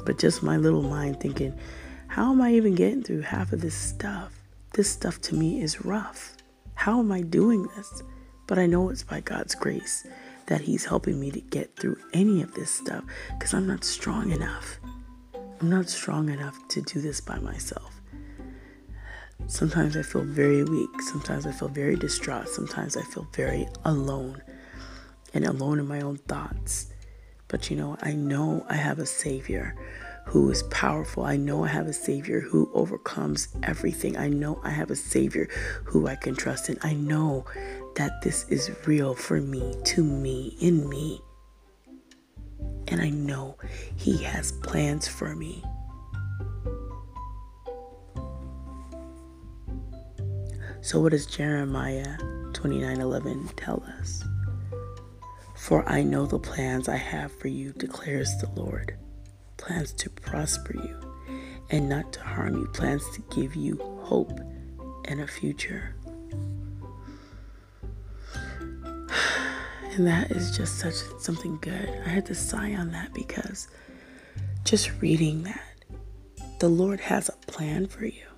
but 0.06 0.20
just 0.20 0.44
my 0.44 0.58
little 0.58 0.84
mind 0.84 1.20
thinking, 1.20 1.58
how 2.08 2.32
am 2.32 2.42
I 2.42 2.54
even 2.54 2.76
getting 2.76 3.04
through 3.04 3.22
half 3.22 3.52
of 3.52 3.62
this 3.62 3.76
stuff? 3.76 4.34
This 4.74 4.90
stuff 4.90 5.20
to 5.22 5.36
me 5.36 5.62
is 5.62 5.84
rough. 5.84 6.36
How 6.76 7.00
am 7.00 7.12
I 7.12 7.22
doing 7.22 7.68
this? 7.76 8.04
But 8.48 8.58
I 8.58 8.66
know 8.66 8.90
it's 8.90 9.04
by 9.04 9.22
God's 9.22 9.56
grace 9.56 10.06
that 10.48 10.62
He's 10.62 10.86
helping 10.86 11.20
me 11.20 11.32
to 11.32 11.42
get 11.42 11.76
through 11.78 11.98
any 12.14 12.42
of 12.42 12.54
this 12.54 12.72
stuff 12.72 13.04
because 13.34 13.54
I'm 13.54 13.68
not 13.68 13.84
strong 13.84 14.32
enough. 14.32 14.80
I'm 15.62 15.70
not 15.70 15.90
strong 15.90 16.30
enough 16.30 16.58
to 16.70 16.82
do 16.82 17.02
this 17.02 17.22
by 17.22 17.40
myself. 17.40 18.01
Sometimes 19.48 19.98
I 19.98 20.02
feel 20.02 20.24
very 20.24 20.64
weak. 20.64 21.02
Sometimes 21.02 21.46
I 21.46 21.52
feel 21.52 21.68
very 21.68 21.96
distraught. 21.96 22.48
Sometimes 22.48 22.96
I 22.96 23.02
feel 23.04 23.28
very 23.34 23.68
alone 23.86 24.42
and 25.34 25.46
alone 25.46 25.80
in 25.80 25.88
my 25.88 26.02
own 26.02 26.18
thoughts. 26.18 26.88
But 27.48 27.70
you 27.70 27.76
know, 27.76 27.98
I 28.02 28.14
know 28.14 28.66
I 28.70 28.76
have 28.76 29.00
a 29.00 29.06
Savior 29.06 29.76
who 30.26 30.50
is 30.50 30.64
powerful. 30.64 31.24
I 31.24 31.36
know 31.36 31.64
I 31.66 31.68
have 31.68 31.88
a 31.88 31.94
Savior 31.94 32.40
who 32.40 32.72
overcomes 32.74 33.50
everything. 33.64 34.18
I 34.18 34.30
know 34.30 34.62
I 34.64 34.70
have 34.70 34.92
a 34.92 34.96
Savior 34.96 35.50
who 35.84 36.08
I 36.08 36.16
can 36.16 36.36
trust 36.36 36.70
in. 36.70 36.78
I 36.82 36.94
know 36.94 37.46
that 37.96 38.22
this 38.22 38.48
is 38.50 38.72
real 38.86 39.16
for 39.16 39.42
me, 39.42 39.76
to 39.86 40.04
me, 40.04 40.56
in 40.62 40.88
me. 40.88 41.22
And 42.88 43.02
I 43.02 43.10
know 43.10 43.58
He 43.96 44.24
has 44.24 44.52
plans 44.52 45.08
for 45.08 45.36
me. 45.36 45.64
So, 50.84 51.00
what 51.00 51.12
does 51.12 51.28
Jeremiah 51.28 52.18
29:11 52.54 53.56
tell 53.56 53.84
us? 54.00 54.24
For 55.56 55.88
I 55.88 56.02
know 56.02 56.26
the 56.26 56.40
plans 56.40 56.90
I 56.90 56.96
have 56.98 57.32
for 57.32 57.50
you, 57.50 57.72
declares 57.74 58.36
the 58.38 58.50
Lord 58.60 58.98
plans 59.58 59.94
to 59.94 60.10
prosper 60.10 60.74
you 60.74 61.00
and 61.70 61.88
not 61.88 62.12
to 62.14 62.22
harm 62.22 62.58
you, 62.58 62.66
plans 62.74 63.04
to 63.14 63.22
give 63.34 63.56
you 63.56 63.78
hope 64.02 64.40
and 65.06 65.22
a 65.22 65.28
future. 65.28 65.96
And 69.94 70.08
that 70.08 70.32
is 70.32 70.56
just 70.56 70.80
such 70.80 70.96
something 71.20 71.58
good. 71.60 71.90
I 72.06 72.10
had 72.10 72.26
to 72.28 72.36
sigh 72.36 72.74
on 72.76 72.92
that 72.92 73.14
because 73.14 73.68
just 74.64 74.90
reading 75.02 75.44
that, 75.44 75.84
the 76.60 76.70
Lord 76.70 77.02
has 77.02 77.28
a 77.28 77.34
plan 77.46 77.88
for 77.88 78.06
you. 78.06 78.31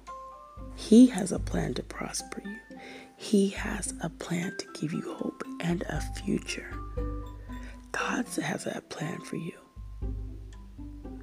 He 0.75 1.07
has 1.07 1.31
a 1.31 1.39
plan 1.39 1.73
to 1.75 1.83
prosper 1.83 2.41
you. 2.45 2.77
He 3.15 3.49
has 3.49 3.93
a 4.01 4.09
plan 4.09 4.55
to 4.57 4.65
give 4.79 4.93
you 4.93 5.13
hope 5.13 5.43
and 5.61 5.83
a 5.83 6.01
future. 6.01 6.71
God 7.91 8.25
has 8.27 8.65
a 8.65 8.81
plan 8.89 9.21
for 9.21 9.37
you. 9.37 9.53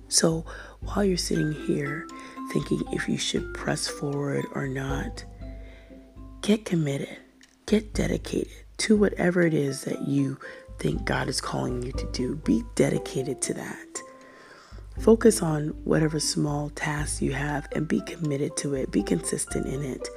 So 0.09 0.45
while 0.80 1.04
you're 1.04 1.16
sitting 1.16 1.52
here 1.52 2.07
thinking 2.52 2.83
if 2.92 3.09
you 3.09 3.19
should 3.19 3.54
press 3.54 3.87
forward 3.87 4.45
or 4.54 4.66
not, 4.66 5.25
get 6.42 6.64
committed, 6.64 7.16
get 7.66 7.92
dedicated 7.95 8.52
to 8.78 8.97
whatever 8.97 9.42
it 9.42 9.54
is 9.54 9.85
that 9.85 10.09
you 10.09 10.38
think 10.78 11.04
God 11.04 11.28
is 11.28 11.40
calling 11.40 11.83
you 11.83 11.92
to 11.92 12.11
do. 12.12 12.37
Be 12.37 12.62
dedicated 12.75 13.42
to 13.42 13.54
that. 13.54 14.02
Focus 15.00 15.40
on 15.40 15.69
whatever 15.85 16.21
small 16.21 16.69
tasks 16.71 17.23
you 17.23 17.33
have 17.33 17.66
and 17.73 17.88
be 17.88 18.02
committed 18.02 18.54
to 18.59 18.75
it. 18.75 18.90
Be 18.90 19.02
consistent 19.02 19.66
in 19.66 19.83
it. 19.83 20.09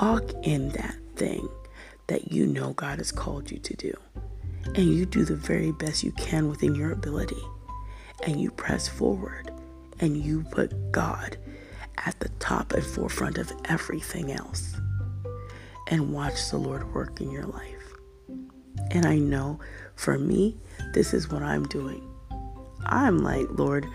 Walk 0.00 0.32
in 0.42 0.70
that 0.70 0.96
thing 1.14 1.48
that 2.08 2.32
you 2.32 2.46
know 2.46 2.72
God 2.72 2.98
has 2.98 3.12
called 3.12 3.52
you 3.52 3.58
to 3.60 3.74
do. 3.76 3.94
And 4.64 4.92
you 4.92 5.06
do 5.06 5.24
the 5.24 5.36
very 5.36 5.70
best 5.70 6.02
you 6.02 6.10
can 6.12 6.48
within 6.48 6.74
your 6.74 6.90
ability 6.90 7.40
and 8.26 8.40
you 8.40 8.50
press 8.50 8.88
forward 8.88 9.52
and 10.00 10.16
you 10.16 10.42
put 10.50 10.90
God 10.90 11.36
at 11.98 12.18
the 12.18 12.30
top 12.40 12.72
and 12.72 12.84
forefront 12.84 13.38
of 13.38 13.52
everything 13.66 14.32
else 14.32 14.74
and 15.86 16.12
watch 16.12 16.50
the 16.50 16.56
Lord 16.56 16.92
work 16.94 17.20
in 17.20 17.30
your 17.30 17.44
life. 17.44 17.94
And 18.90 19.06
I 19.06 19.18
know 19.18 19.60
for 19.94 20.18
me, 20.18 20.56
this 20.94 21.14
is 21.14 21.30
what 21.30 21.44
I'm 21.44 21.64
doing. 21.68 22.09
I'm 22.86 23.18
like, 23.18 23.46
Lord, 23.50 23.86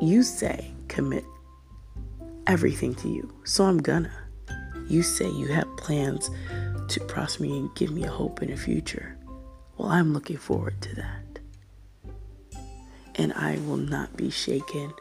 you 0.00 0.22
say 0.22 0.72
commit 0.88 1.24
everything 2.46 2.94
to 2.96 3.08
you. 3.08 3.32
So 3.44 3.64
I'm 3.64 3.78
gonna. 3.78 4.12
You 4.88 5.02
say 5.02 5.30
you 5.30 5.46
have 5.46 5.76
plans 5.76 6.30
to 6.88 7.00
prosper 7.00 7.44
me 7.44 7.58
and 7.58 7.74
give 7.74 7.90
me 7.90 8.04
a 8.04 8.10
hope 8.10 8.42
in 8.42 8.50
the 8.50 8.56
future. 8.56 9.16
Well, 9.78 9.88
I'm 9.88 10.12
looking 10.12 10.36
forward 10.36 10.80
to 10.82 10.96
that 10.96 11.22
and 13.16 13.32
I 13.34 13.58
will 13.66 13.76
not 13.76 14.16
be 14.16 14.30
shaken 14.30 14.92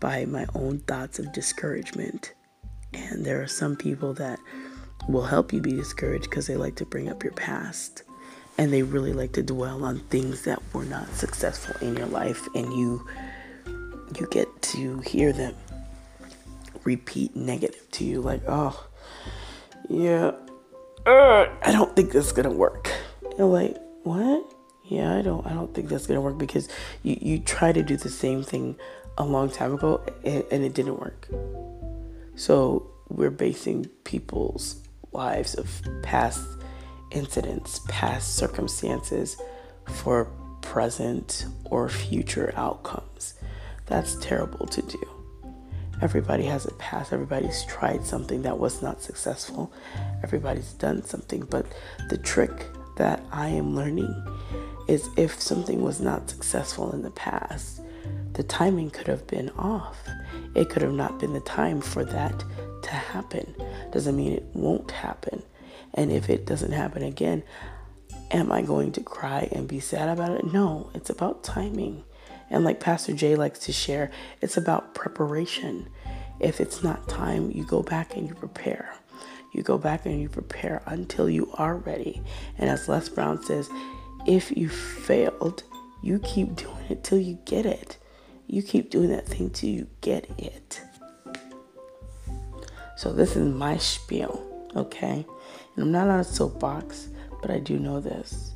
by 0.00 0.24
my 0.24 0.46
own 0.54 0.80
thoughts 0.80 1.18
of 1.18 1.32
discouragement. 1.32 2.34
And 2.92 3.24
there 3.24 3.42
are 3.42 3.48
some 3.48 3.76
people 3.76 4.14
that 4.14 4.38
will 5.08 5.24
help 5.24 5.52
you 5.52 5.60
be 5.60 5.72
discouraged 5.72 6.30
because 6.30 6.46
they 6.46 6.56
like 6.56 6.76
to 6.76 6.86
bring 6.86 7.08
up 7.08 7.22
your 7.22 7.32
past 7.32 8.02
and 8.58 8.72
they 8.72 8.82
really 8.82 9.12
like 9.12 9.32
to 9.32 9.42
dwell 9.42 9.84
on 9.84 10.00
things 10.10 10.44
that 10.44 10.62
were 10.72 10.84
not 10.84 11.08
successful 11.14 11.74
in 11.86 11.96
your 11.96 12.06
life 12.06 12.46
and 12.54 12.72
you 12.72 13.06
you 14.18 14.26
get 14.30 14.48
to 14.62 15.00
hear 15.00 15.32
them 15.32 15.54
repeat 16.84 17.34
negative 17.34 17.90
to 17.90 18.04
you 18.04 18.20
like 18.20 18.42
oh 18.46 18.86
yeah 19.88 20.30
uh, 21.06 21.46
i 21.62 21.72
don't 21.72 21.94
think 21.96 22.12
that's 22.12 22.32
gonna 22.32 22.50
work 22.50 22.90
and 23.38 23.52
like 23.52 23.76
what 24.04 24.44
yeah, 24.88 25.16
I 25.16 25.22
don't 25.22 25.44
I 25.44 25.52
don't 25.52 25.74
think 25.74 25.88
that's 25.88 26.06
gonna 26.06 26.20
work 26.20 26.38
because 26.38 26.68
you, 27.02 27.16
you 27.20 27.38
try 27.40 27.72
to 27.72 27.82
do 27.82 27.96
the 27.96 28.08
same 28.08 28.42
thing 28.42 28.76
a 29.18 29.24
long 29.24 29.50
time 29.50 29.74
ago 29.74 30.00
and, 30.24 30.44
and 30.50 30.64
it 30.64 30.74
didn't 30.74 31.00
work. 31.00 31.28
So 32.36 32.90
we're 33.08 33.30
basing 33.30 33.86
people's 34.04 34.82
lives 35.12 35.54
of 35.54 35.68
past 36.02 36.46
incidents, 37.10 37.80
past 37.88 38.36
circumstances 38.36 39.36
for 39.86 40.26
present 40.62 41.46
or 41.64 41.88
future 41.88 42.52
outcomes. 42.56 43.34
That's 43.86 44.16
terrible 44.16 44.66
to 44.66 44.82
do. 44.82 45.08
Everybody 46.02 46.44
has 46.44 46.66
a 46.66 46.72
past. 46.74 47.12
Everybody's 47.12 47.64
tried 47.64 48.04
something 48.04 48.42
that 48.42 48.58
was 48.58 48.82
not 48.82 49.02
successful. 49.02 49.72
Everybody's 50.22 50.72
done 50.74 51.02
something. 51.02 51.46
But 51.48 51.66
the 52.10 52.18
trick 52.18 52.66
that 52.96 53.22
I 53.32 53.48
am 53.48 53.74
learning 53.74 54.14
is 54.88 55.08
if 55.16 55.40
something 55.40 55.82
was 55.82 56.00
not 56.00 56.28
successful 56.28 56.92
in 56.92 57.02
the 57.02 57.10
past, 57.12 57.80
the 58.34 58.42
timing 58.42 58.90
could 58.90 59.06
have 59.06 59.26
been 59.26 59.50
off. 59.50 59.96
It 60.54 60.68
could 60.68 60.82
have 60.82 60.92
not 60.92 61.18
been 61.18 61.32
the 61.32 61.40
time 61.40 61.80
for 61.80 62.04
that 62.04 62.44
to 62.82 62.90
happen. 62.90 63.54
Doesn't 63.92 64.16
mean 64.16 64.32
it 64.32 64.44
won't 64.52 64.90
happen. 64.90 65.42
And 65.96 66.12
if 66.12 66.28
it 66.28 66.46
doesn't 66.46 66.72
happen 66.72 67.02
again, 67.02 67.42
am 68.30 68.52
I 68.52 68.62
going 68.62 68.92
to 68.92 69.00
cry 69.00 69.48
and 69.52 69.66
be 69.66 69.80
sad 69.80 70.08
about 70.08 70.32
it? 70.32 70.52
No, 70.52 70.90
it's 70.94 71.10
about 71.10 71.42
timing. 71.42 72.04
And 72.50 72.64
like 72.64 72.80
Pastor 72.80 73.12
Jay 73.12 73.34
likes 73.34 73.60
to 73.60 73.72
share, 73.72 74.10
it's 74.40 74.56
about 74.56 74.94
preparation. 74.94 75.88
If 76.38 76.60
it's 76.60 76.82
not 76.82 77.08
time, 77.08 77.50
you 77.50 77.64
go 77.64 77.82
back 77.82 78.16
and 78.16 78.28
you 78.28 78.34
prepare. 78.34 78.94
You 79.52 79.62
go 79.62 79.78
back 79.78 80.04
and 80.04 80.20
you 80.20 80.28
prepare 80.28 80.82
until 80.86 81.30
you 81.30 81.50
are 81.54 81.76
ready. 81.76 82.22
And 82.58 82.68
as 82.68 82.88
Les 82.88 83.08
Brown 83.08 83.42
says, 83.42 83.70
if 84.26 84.54
you 84.54 84.68
failed, 84.68 85.62
you 86.02 86.18
keep 86.18 86.56
doing 86.56 86.84
it 86.90 87.02
till 87.02 87.18
you 87.18 87.38
get 87.46 87.64
it. 87.64 87.96
You 88.46 88.62
keep 88.62 88.90
doing 88.90 89.08
that 89.10 89.26
thing 89.26 89.50
till 89.50 89.70
you 89.70 89.86
get 90.02 90.28
it. 90.38 90.82
So, 92.96 93.12
this 93.12 93.36
is 93.36 93.52
my 93.52 93.76
spiel, 93.76 94.70
okay? 94.76 95.26
And 95.76 95.84
I'm 95.84 95.92
not 95.92 96.08
on 96.08 96.20
a 96.20 96.24
soapbox, 96.24 97.08
but 97.42 97.50
I 97.50 97.58
do 97.58 97.78
know 97.78 98.00
this 98.00 98.54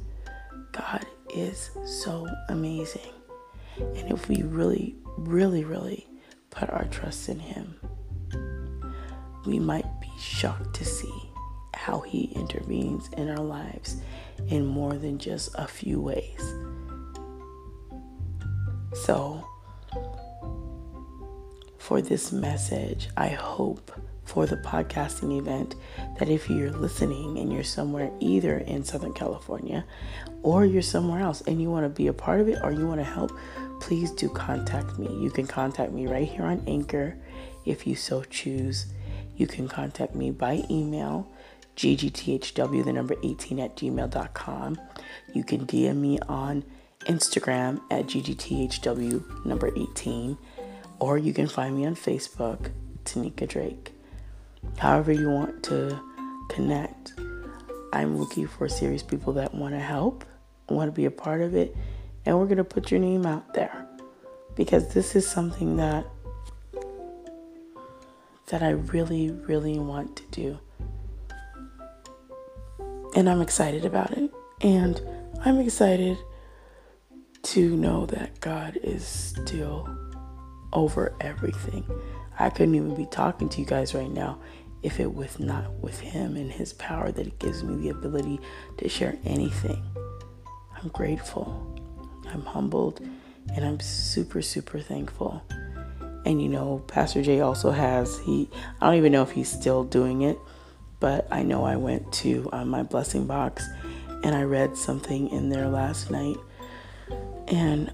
God 0.72 1.04
is 1.34 1.70
so 1.84 2.26
amazing. 2.48 3.12
And 3.78 4.10
if 4.10 4.28
we 4.28 4.42
really, 4.42 4.96
really, 5.18 5.64
really 5.64 6.06
put 6.50 6.70
our 6.70 6.84
trust 6.86 7.28
in 7.28 7.38
Him, 7.38 7.78
we 9.46 9.58
might 9.58 9.86
be 10.00 10.10
shocked 10.18 10.74
to 10.76 10.84
see 10.84 11.30
how 11.74 12.00
He 12.00 12.32
intervenes 12.34 13.08
in 13.16 13.28
our 13.28 13.44
lives 13.44 13.96
in 14.48 14.66
more 14.66 14.94
than 14.94 15.18
just 15.18 15.54
a 15.54 15.66
few 15.66 16.00
ways. 16.00 16.40
So, 18.94 19.46
for 21.78 22.02
this 22.02 22.32
message, 22.32 23.08
I 23.16 23.28
hope 23.28 23.92
for 24.30 24.46
the 24.46 24.56
podcasting 24.58 25.36
event 25.36 25.74
that 26.20 26.28
if 26.28 26.48
you're 26.48 26.70
listening 26.70 27.36
and 27.38 27.52
you're 27.52 27.64
somewhere 27.64 28.12
either 28.20 28.58
in 28.58 28.84
Southern 28.84 29.12
California 29.12 29.84
or 30.44 30.64
you're 30.64 30.82
somewhere 30.82 31.20
else 31.20 31.40
and 31.48 31.60
you 31.60 31.68
want 31.68 31.84
to 31.84 31.88
be 31.88 32.06
a 32.06 32.12
part 32.12 32.40
of 32.40 32.48
it 32.48 32.56
or 32.62 32.70
you 32.70 32.86
want 32.86 33.00
to 33.00 33.04
help, 33.04 33.36
please 33.80 34.12
do 34.12 34.28
contact 34.28 35.00
me. 35.00 35.08
You 35.20 35.30
can 35.30 35.48
contact 35.48 35.90
me 35.90 36.06
right 36.06 36.28
here 36.28 36.44
on 36.44 36.62
Anchor 36.68 37.16
if 37.66 37.88
you 37.88 37.96
so 37.96 38.22
choose. 38.22 38.86
You 39.36 39.48
can 39.48 39.66
contact 39.66 40.14
me 40.14 40.30
by 40.30 40.62
email, 40.70 41.28
ggthw, 41.76 42.84
the 42.84 42.92
number 42.92 43.16
18 43.24 43.58
at 43.58 43.76
gmail.com. 43.76 44.80
You 45.34 45.42
can 45.42 45.66
DM 45.66 45.96
me 45.96 46.20
on 46.28 46.62
Instagram 47.06 47.80
at 47.90 48.06
ggthw, 48.06 49.44
number 49.44 49.72
18. 49.76 50.38
Or 51.00 51.18
you 51.18 51.32
can 51.32 51.48
find 51.48 51.76
me 51.76 51.84
on 51.84 51.96
Facebook, 51.96 52.70
Tanika 53.04 53.48
Drake. 53.48 53.92
However, 54.78 55.12
you 55.12 55.30
want 55.30 55.62
to 55.64 56.00
connect. 56.48 57.14
I'm 57.92 58.18
looking 58.18 58.46
for 58.46 58.68
serious 58.68 59.02
people 59.02 59.32
that 59.34 59.54
want 59.54 59.74
to 59.74 59.80
help, 59.80 60.24
want 60.68 60.88
to 60.88 60.92
be 60.92 61.06
a 61.06 61.10
part 61.10 61.40
of 61.40 61.54
it, 61.54 61.76
and 62.24 62.38
we're 62.38 62.46
going 62.46 62.58
to 62.58 62.64
put 62.64 62.90
your 62.90 63.00
name 63.00 63.26
out 63.26 63.54
there 63.54 63.86
because 64.54 64.94
this 64.94 65.16
is 65.16 65.26
something 65.26 65.76
that 65.76 66.06
that 68.46 68.62
I 68.62 68.70
really 68.70 69.30
really 69.30 69.78
want 69.78 70.16
to 70.16 70.24
do. 70.30 70.58
And 73.14 73.28
I'm 73.28 73.40
excited 73.40 73.84
about 73.84 74.16
it. 74.16 74.30
And 74.60 75.00
I'm 75.44 75.58
excited 75.58 76.18
to 77.42 77.76
know 77.76 78.06
that 78.06 78.40
God 78.40 78.78
is 78.82 79.04
still 79.04 79.88
over 80.72 81.14
everything. 81.20 81.84
I 82.40 82.48
couldn't 82.48 82.74
even 82.74 82.94
be 82.94 83.06
talking 83.06 83.50
to 83.50 83.60
you 83.60 83.66
guys 83.66 83.94
right 83.94 84.10
now 84.10 84.38
if 84.82 84.98
it 84.98 85.14
was 85.14 85.38
not 85.38 85.70
with 85.74 86.00
him 86.00 86.36
and 86.36 86.50
his 86.50 86.72
power 86.72 87.12
that 87.12 87.26
it 87.26 87.38
gives 87.38 87.62
me 87.62 87.76
the 87.76 87.90
ability 87.90 88.40
to 88.78 88.88
share 88.88 89.18
anything. 89.24 89.82
I'm 90.74 90.88
grateful. 90.88 91.76
I'm 92.32 92.40
humbled 92.40 93.00
and 93.54 93.64
I'm 93.64 93.78
super 93.78 94.40
super 94.40 94.80
thankful. 94.80 95.42
And 96.24 96.40
you 96.40 96.48
know, 96.48 96.82
Pastor 96.86 97.22
Jay 97.22 97.40
also 97.40 97.70
has 97.70 98.18
he 98.20 98.48
I 98.80 98.86
don't 98.86 98.96
even 98.96 99.12
know 99.12 99.22
if 99.22 99.32
he's 99.32 99.50
still 99.50 99.84
doing 99.84 100.22
it, 100.22 100.38
but 100.98 101.28
I 101.30 101.42
know 101.42 101.64
I 101.64 101.76
went 101.76 102.10
to 102.14 102.48
uh, 102.52 102.64
my 102.64 102.82
blessing 102.82 103.26
box 103.26 103.68
and 104.24 104.34
I 104.34 104.44
read 104.44 104.78
something 104.78 105.28
in 105.28 105.50
there 105.50 105.68
last 105.68 106.10
night. 106.10 106.36
And 107.48 107.92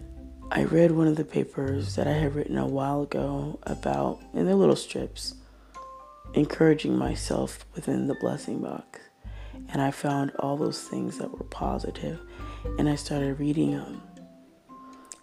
I 0.52 0.62
read 0.62 0.92
one 0.92 1.08
of 1.08 1.16
the 1.16 1.24
papers 1.24 1.96
that 1.96 2.06
I 2.06 2.12
had 2.12 2.36
written 2.36 2.56
a 2.56 2.66
while 2.66 3.02
ago 3.02 3.58
about, 3.64 4.20
in 4.32 4.46
their 4.46 4.54
little 4.54 4.76
strips, 4.76 5.34
encouraging 6.34 6.96
myself 6.96 7.66
within 7.74 8.06
the 8.06 8.14
blessing 8.14 8.60
box. 8.60 9.00
And 9.70 9.82
I 9.82 9.90
found 9.90 10.30
all 10.38 10.56
those 10.56 10.82
things 10.82 11.18
that 11.18 11.32
were 11.32 11.44
positive, 11.46 12.20
and 12.78 12.88
I 12.88 12.94
started 12.94 13.40
reading 13.40 13.72
them. 13.72 14.00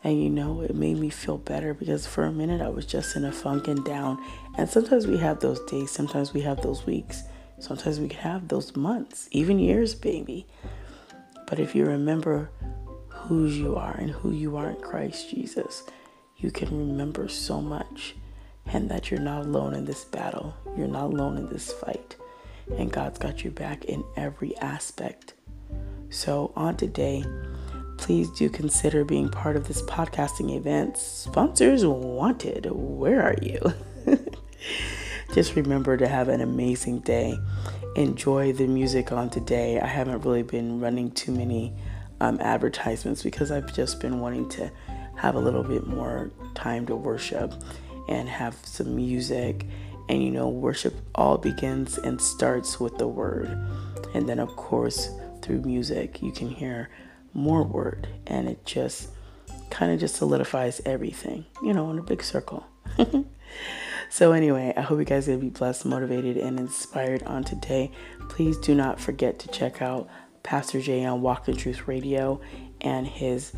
And 0.04 0.22
you 0.22 0.30
know, 0.30 0.60
it 0.62 0.76
made 0.76 0.98
me 0.98 1.10
feel 1.10 1.38
better 1.38 1.74
because 1.74 2.06
for 2.06 2.26
a 2.26 2.32
minute 2.32 2.62
I 2.62 2.68
was 2.68 2.86
just 2.86 3.16
in 3.16 3.24
a 3.24 3.32
funk 3.32 3.70
and 3.70 3.84
down. 3.86 4.22
And 4.58 4.70
sometimes 4.70 5.08
we 5.08 5.18
have 5.20 5.40
those 5.40 5.62
days, 5.62 5.90
sometimes 5.90 6.34
we 6.34 6.42
have 6.42 6.62
those 6.62 6.86
weeks, 6.86 7.24
sometimes 7.60 8.02
we 8.02 8.10
can 8.10 8.20
have 8.20 8.50
those 8.50 8.76
months, 8.76 9.30
even 9.32 9.58
years, 9.58 9.96
baby. 9.96 10.46
But 11.48 11.60
if 11.60 11.74
you 11.74 11.86
remember 11.86 12.50
whose 13.24 13.58
you 13.58 13.76
are 13.76 13.96
and 13.96 14.12
who 14.12 14.32
you 14.32 14.58
are 14.58 14.70
in 14.70 14.82
Christ 14.82 15.30
Jesus, 15.30 15.84
you 16.38 16.52
can 16.52 16.70
remember 16.78 17.28
so 17.28 17.62
much 17.62 18.16
and 18.66 18.90
that 18.90 19.12
you're 19.12 19.20
not 19.20 19.46
alone 19.46 19.74
in 19.74 19.86
this 19.86 20.04
battle. 20.06 20.56
You're 20.78 20.88
not 20.88 21.06
alone 21.06 21.38
in 21.38 21.50
this 21.50 21.72
fight. 21.72 22.16
And 22.78 22.92
God's 22.92 23.20
got 23.20 23.44
your 23.44 23.52
back 23.52 23.86
in 23.86 24.04
every 24.16 24.58
aspect. 24.58 25.34
So, 26.10 26.54
on 26.56 26.78
today, 26.78 27.26
please 27.98 28.30
do 28.32 28.50
consider 28.50 29.04
being 29.04 29.30
part 29.30 29.56
of 29.56 29.68
this 29.68 29.82
podcasting 29.84 30.56
event. 30.56 30.98
Sponsors 30.98 31.86
wanted. 31.86 32.68
Where 32.72 33.22
are 33.22 33.36
you? 33.42 33.60
Just 35.34 35.56
remember 35.56 35.98
to 35.98 36.08
have 36.08 36.28
an 36.30 36.42
amazing 36.42 37.00
day. 37.00 37.38
Enjoy 37.96 38.54
the 38.54 38.68
music 38.68 39.12
on 39.12 39.30
today. 39.30 39.80
I 39.80 39.88
haven't 39.88 40.22
really 40.22 40.44
been 40.44 40.80
running 40.80 41.12
too 41.12 41.32
many 41.32 41.74
um, 42.24 42.40
advertisements 42.40 43.22
because 43.22 43.52
I've 43.52 43.74
just 43.76 44.00
been 44.00 44.22
wanting 44.22 44.48
to 44.52 44.72
have 45.18 45.36
a 45.36 45.40
little 45.40 45.64
bit 45.64 45.86
more 45.86 46.32
time 46.56 46.86
to 46.86 46.96
worship 46.96 47.54
and 48.08 48.30
have 48.30 48.56
some 48.64 48.96
music. 48.96 49.68
And 50.08 50.24
you 50.24 50.32
know, 50.32 50.48
worship 50.48 50.96
all 51.16 51.38
begins 51.38 51.98
and 51.98 52.20
starts 52.22 52.80
with 52.80 52.98
the 52.98 53.08
word. 53.08 53.50
And 54.14 54.28
then, 54.28 54.40
of 54.40 54.56
course, 54.56 55.10
through 55.42 55.62
music, 55.62 56.22
you 56.22 56.32
can 56.32 56.50
hear 56.50 56.90
more 57.34 57.64
word, 57.64 58.08
and 58.28 58.48
it 58.48 58.64
just 58.66 59.10
kind 59.70 59.92
of 59.92 60.00
just 60.00 60.16
solidifies 60.16 60.82
everything, 60.86 61.46
you 61.64 61.74
know, 61.74 61.90
in 61.90 61.98
a 61.98 62.04
big 62.04 62.24
circle. 62.24 62.66
so, 64.10 64.34
anyway, 64.34 64.74
I 64.78 64.82
hope 64.82 65.00
you 65.00 65.06
guys 65.06 65.28
are 65.28 65.32
going 65.32 65.40
to 65.40 65.46
be 65.48 65.58
blessed, 65.58 65.86
motivated, 65.86 66.38
and 66.38 66.60
inspired 66.60 67.24
on 67.24 67.44
today. 67.44 67.92
Please 68.30 68.58
do 68.58 68.76
not 68.76 69.00
forget 69.00 69.40
to 69.40 69.48
check 69.48 69.82
out 69.82 70.08
Pastor 70.44 70.82
Jay 70.82 71.06
on 71.06 71.22
Walk 71.22 71.48
in 71.48 71.56
Truth 71.56 71.88
Radio 71.88 72.40
and 72.82 73.08
his 73.08 73.54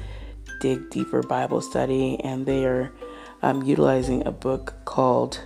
Dig 0.62 0.90
Deeper 0.90 1.24
Bible 1.24 1.62
study, 1.62 2.20
and 2.24 2.46
they 2.46 2.66
are 2.66 2.94
um, 3.42 3.64
utilizing 3.64 4.26
a 4.26 4.32
book 4.32 4.76
called 4.86 5.42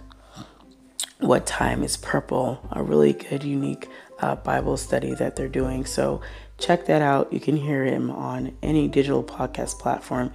What 1.19 1.45
Time 1.45 1.83
is 1.83 1.97
Purple, 1.97 2.59
a 2.71 2.83
really 2.83 3.13
good, 3.13 3.43
unique 3.43 3.87
uh, 4.19 4.35
Bible 4.35 4.77
study 4.77 5.13
that 5.15 5.35
they're 5.35 5.47
doing. 5.47 5.85
So 5.85 6.21
check 6.57 6.85
that 6.85 7.01
out. 7.01 7.31
You 7.31 7.39
can 7.39 7.57
hear 7.57 7.85
him 7.85 8.11
on 8.11 8.57
any 8.61 8.87
digital 8.87 9.23
podcast 9.23 9.79
platform. 9.79 10.31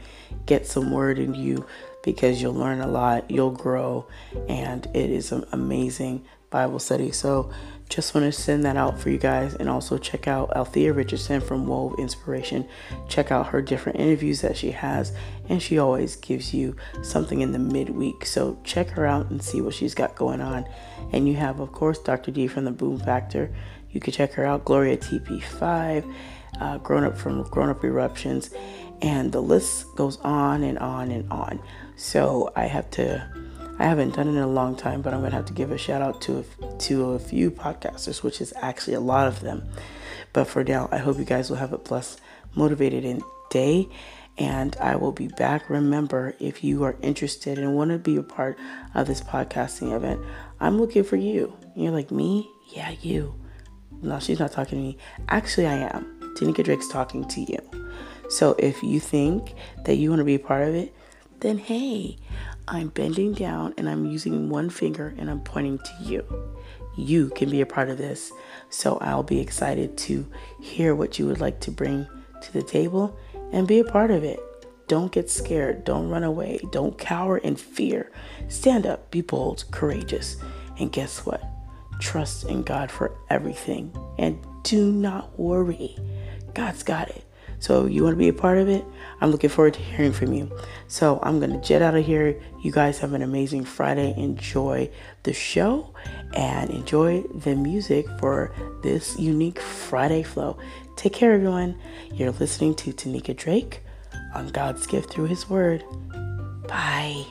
Get 0.46 0.66
some 0.66 0.90
word 0.90 1.18
in 1.18 1.34
you 1.34 1.66
because 2.04 2.40
you'll 2.40 2.54
learn 2.54 2.80
a 2.80 2.86
lot, 2.86 3.30
you'll 3.30 3.50
grow, 3.50 4.06
and 4.48 4.86
it 4.94 5.10
is 5.10 5.32
an 5.32 5.44
amazing 5.52 6.24
Bible 6.50 6.78
study. 6.78 7.10
So 7.10 7.50
just 7.88 8.14
want 8.14 8.24
to 8.26 8.32
send 8.32 8.64
that 8.64 8.76
out 8.76 8.98
for 8.98 9.10
you 9.10 9.18
guys 9.18 9.54
and 9.54 9.68
also 9.68 9.98
check 9.98 10.28
out 10.28 10.56
Althea 10.56 10.92
Richardson 10.92 11.40
from 11.40 11.66
Wove 11.66 11.98
Inspiration. 11.98 12.66
Check 13.08 13.30
out 13.30 13.48
her 13.48 13.60
different 13.60 13.98
interviews 13.98 14.40
that 14.42 14.56
she 14.56 14.70
has, 14.70 15.12
and 15.48 15.62
she 15.62 15.78
always 15.78 16.16
gives 16.16 16.54
you 16.54 16.76
something 17.02 17.40
in 17.40 17.52
the 17.52 17.58
midweek. 17.58 18.24
So 18.24 18.58
check 18.64 18.90
her 18.90 19.06
out 19.06 19.30
and 19.30 19.42
see 19.42 19.60
what 19.60 19.74
she's 19.74 19.94
got 19.94 20.14
going 20.14 20.40
on. 20.40 20.64
And 21.12 21.26
you 21.28 21.34
have, 21.36 21.60
of 21.60 21.72
course, 21.72 21.98
Dr. 21.98 22.30
D 22.30 22.46
from 22.46 22.64
the 22.64 22.72
Boom 22.72 22.98
Factor. 22.98 23.54
You 23.90 24.00
can 24.00 24.12
check 24.12 24.32
her 24.32 24.44
out, 24.44 24.64
Gloria 24.64 24.96
TP5, 24.96 26.14
uh, 26.60 26.78
Grown 26.78 27.04
Up 27.04 27.16
from 27.16 27.42
Grown 27.44 27.68
Up 27.68 27.84
Eruptions, 27.84 28.50
and 29.02 29.30
the 29.30 29.40
list 29.40 29.94
goes 29.96 30.18
on 30.18 30.62
and 30.62 30.78
on 30.78 31.10
and 31.10 31.30
on. 31.30 31.60
So 31.96 32.52
I 32.56 32.66
have 32.66 32.90
to 32.92 33.28
I 33.78 33.84
haven't 33.84 34.14
done 34.14 34.28
it 34.28 34.32
in 34.32 34.38
a 34.38 34.46
long 34.46 34.76
time, 34.76 35.02
but 35.02 35.12
I'm 35.12 35.20
gonna 35.20 35.34
have 35.34 35.46
to 35.46 35.52
give 35.52 35.72
a 35.72 35.78
shout 35.78 36.00
out 36.00 36.20
to 36.22 36.44
a, 36.62 36.78
to 36.78 37.10
a 37.12 37.18
few 37.18 37.50
podcasters, 37.50 38.22
which 38.22 38.40
is 38.40 38.54
actually 38.62 38.94
a 38.94 39.00
lot 39.00 39.26
of 39.26 39.40
them. 39.40 39.64
But 40.32 40.44
for 40.44 40.62
now, 40.62 40.88
I 40.92 40.98
hope 40.98 41.18
you 41.18 41.24
guys 41.24 41.50
will 41.50 41.56
have 41.56 41.72
a 41.72 41.78
blessed, 41.78 42.20
motivated 42.54 43.20
day, 43.50 43.88
and 44.38 44.76
I 44.76 44.94
will 44.94 45.10
be 45.10 45.26
back. 45.26 45.68
Remember, 45.68 46.36
if 46.38 46.62
you 46.62 46.84
are 46.84 46.96
interested 47.02 47.58
and 47.58 47.74
want 47.74 47.90
to 47.90 47.98
be 47.98 48.16
a 48.16 48.22
part 48.22 48.58
of 48.94 49.08
this 49.08 49.20
podcasting 49.20 49.92
event, 49.94 50.20
I'm 50.60 50.80
looking 50.80 51.02
for 51.02 51.16
you. 51.16 51.56
You're 51.74 51.92
like 51.92 52.12
me? 52.12 52.48
Yeah, 52.68 52.94
you. 53.00 53.34
No, 54.02 54.20
she's 54.20 54.38
not 54.38 54.52
talking 54.52 54.78
to 54.78 54.84
me. 54.84 54.98
Actually, 55.28 55.66
I 55.66 55.76
am. 55.94 56.34
Tanika 56.36 56.64
Drake's 56.64 56.88
talking 56.88 57.26
to 57.28 57.40
you. 57.40 57.58
So 58.28 58.54
if 58.58 58.82
you 58.82 59.00
think 59.00 59.54
that 59.84 59.96
you 59.96 60.10
want 60.10 60.20
to 60.20 60.24
be 60.24 60.34
a 60.34 60.40
part 60.40 60.68
of 60.68 60.74
it, 60.74 60.94
then 61.44 61.58
hey, 61.58 62.16
I'm 62.66 62.88
bending 62.88 63.34
down 63.34 63.74
and 63.76 63.86
I'm 63.86 64.06
using 64.06 64.48
one 64.48 64.70
finger 64.70 65.14
and 65.18 65.30
I'm 65.30 65.42
pointing 65.42 65.78
to 65.78 65.92
you. 66.00 66.24
You 66.96 67.28
can 67.28 67.50
be 67.50 67.60
a 67.60 67.66
part 67.66 67.90
of 67.90 67.98
this. 67.98 68.32
So 68.70 68.96
I'll 69.02 69.22
be 69.22 69.40
excited 69.40 69.98
to 69.98 70.26
hear 70.62 70.94
what 70.94 71.18
you 71.18 71.26
would 71.26 71.40
like 71.40 71.60
to 71.60 71.70
bring 71.70 72.08
to 72.40 72.52
the 72.52 72.62
table 72.62 73.18
and 73.52 73.68
be 73.68 73.78
a 73.78 73.84
part 73.84 74.10
of 74.10 74.24
it. 74.24 74.40
Don't 74.88 75.12
get 75.12 75.28
scared. 75.28 75.84
Don't 75.84 76.08
run 76.08 76.24
away. 76.24 76.60
Don't 76.72 76.96
cower 76.96 77.36
in 77.36 77.56
fear. 77.56 78.10
Stand 78.48 78.86
up, 78.86 79.10
be 79.10 79.20
bold, 79.20 79.64
courageous. 79.70 80.38
And 80.78 80.90
guess 80.90 81.26
what? 81.26 81.42
Trust 82.00 82.44
in 82.44 82.62
God 82.62 82.90
for 82.90 83.14
everything. 83.28 83.94
And 84.18 84.38
do 84.62 84.90
not 84.90 85.38
worry. 85.38 85.98
God's 86.54 86.82
got 86.82 87.10
it. 87.10 87.23
So 87.64 87.86
you 87.86 88.04
want 88.04 88.12
to 88.12 88.18
be 88.18 88.28
a 88.28 88.34
part 88.34 88.58
of 88.58 88.68
it? 88.68 88.84
I'm 89.22 89.30
looking 89.30 89.48
forward 89.48 89.72
to 89.72 89.80
hearing 89.80 90.12
from 90.12 90.34
you. 90.34 90.54
So 90.86 91.18
I'm 91.22 91.40
going 91.40 91.58
to 91.58 91.66
jet 91.66 91.80
out 91.80 91.94
of 91.94 92.04
here. 92.04 92.38
You 92.60 92.70
guys 92.70 92.98
have 92.98 93.14
an 93.14 93.22
amazing 93.22 93.64
Friday. 93.64 94.12
Enjoy 94.18 94.90
the 95.22 95.32
show 95.32 95.94
and 96.34 96.68
enjoy 96.68 97.22
the 97.22 97.56
music 97.56 98.06
for 98.20 98.54
this 98.82 99.18
unique 99.18 99.60
Friday 99.60 100.22
flow. 100.22 100.58
Take 100.96 101.14
care, 101.14 101.32
everyone. 101.32 101.80
You're 102.12 102.32
listening 102.32 102.74
to 102.74 102.92
Tanika 102.92 103.34
Drake 103.34 103.80
on 104.34 104.48
God's 104.48 104.86
gift 104.86 105.10
through 105.10 105.28
His 105.28 105.48
Word. 105.48 105.82
Bye. 106.68 107.24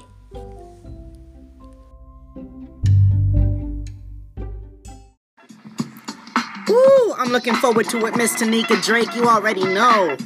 I'm 7.24 7.32
looking 7.32 7.56
forward 7.56 7.90
to 7.90 8.06
it, 8.06 8.16
Miss 8.16 8.36
Tanika 8.36 8.84
Drake. 8.84 9.16
You 9.16 9.26
already 9.26 9.64
know. 9.64 10.18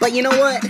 But 0.00 0.12
you 0.12 0.22
know 0.22 0.30
what? 0.30 0.64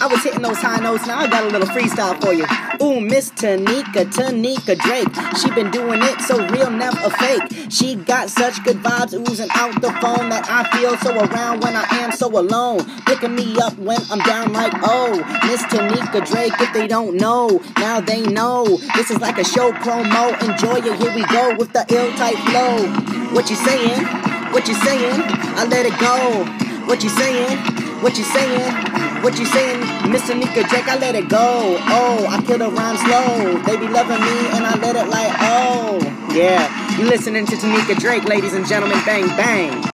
I 0.00 0.06
was 0.06 0.22
hitting 0.22 0.42
those 0.42 0.58
high 0.58 0.80
notes, 0.80 1.06
now 1.06 1.18
I 1.18 1.28
got 1.28 1.44
a 1.44 1.46
little 1.46 1.68
freestyle 1.68 2.20
for 2.20 2.32
you. 2.32 2.44
Ooh, 2.82 3.00
Miss 3.00 3.30
Tanika, 3.30 4.04
Tanika 4.12 4.76
Drake. 4.76 5.08
She 5.38 5.50
been 5.54 5.70
doing 5.70 6.02
it 6.02 6.20
so 6.20 6.44
real, 6.48 6.70
never 6.70 6.98
a 7.04 7.10
fake. 7.10 7.70
She 7.70 7.94
got 7.94 8.28
such 8.28 8.62
good 8.64 8.78
vibes 8.78 9.14
oozing 9.14 9.48
out 9.54 9.80
the 9.80 9.92
phone 10.02 10.28
that 10.30 10.46
I 10.50 10.68
feel 10.76 10.96
so 10.98 11.14
around 11.16 11.62
when 11.62 11.76
I 11.76 11.84
am 12.02 12.12
so 12.12 12.28
alone. 12.28 12.84
Picking 13.06 13.34
me 13.34 13.56
up 13.60 13.78
when 13.78 14.00
I'm 14.10 14.18
down 14.20 14.52
like, 14.52 14.72
oh, 14.82 15.14
Miss 15.46 15.62
Tanika 15.62 16.26
Drake. 16.26 16.52
If 16.60 16.72
they 16.74 16.88
don't 16.88 17.16
know, 17.16 17.62
now 17.78 18.00
they 18.00 18.22
know. 18.22 18.64
This 18.96 19.10
is 19.10 19.20
like 19.20 19.38
a 19.38 19.44
show 19.44 19.72
promo. 19.72 20.32
Enjoy 20.42 20.78
it, 20.78 20.98
here 21.00 21.14
we 21.14 21.24
go 21.26 21.54
with 21.56 21.72
the 21.72 21.86
ill 21.88 22.12
type 22.16 22.36
flow. 22.36 23.32
What 23.32 23.48
you 23.48 23.56
saying? 23.56 24.33
What 24.54 24.68
you 24.68 24.74
saying? 24.74 25.20
I 25.58 25.64
let 25.64 25.84
it 25.84 25.98
go. 25.98 26.44
What 26.86 27.02
you 27.02 27.08
saying? 27.08 27.58
What 28.00 28.16
you 28.16 28.22
saying? 28.22 28.72
What 29.20 29.36
you 29.36 29.46
saying, 29.46 29.80
Mr. 30.12 30.38
Nika 30.38 30.62
Drake? 30.68 30.86
I 30.86 30.96
let 30.96 31.16
it 31.16 31.28
go. 31.28 31.76
Oh, 31.88 32.24
I 32.30 32.40
kill 32.40 32.58
the 32.58 32.70
rhyme 32.70 32.96
slow. 32.96 33.58
They 33.64 33.76
be 33.76 33.88
loving 33.88 34.20
me 34.20 34.46
and 34.54 34.64
I 34.64 34.78
let 34.78 34.94
it 34.94 35.08
like, 35.08 35.32
oh. 35.40 35.98
Yeah, 36.32 36.70
you 36.96 37.04
listening 37.06 37.46
to 37.46 37.56
Tanika 37.56 37.98
Drake, 37.98 38.22
ladies 38.24 38.54
and 38.54 38.64
gentlemen. 38.64 38.96
Bang, 39.04 39.26
bang. 39.36 39.90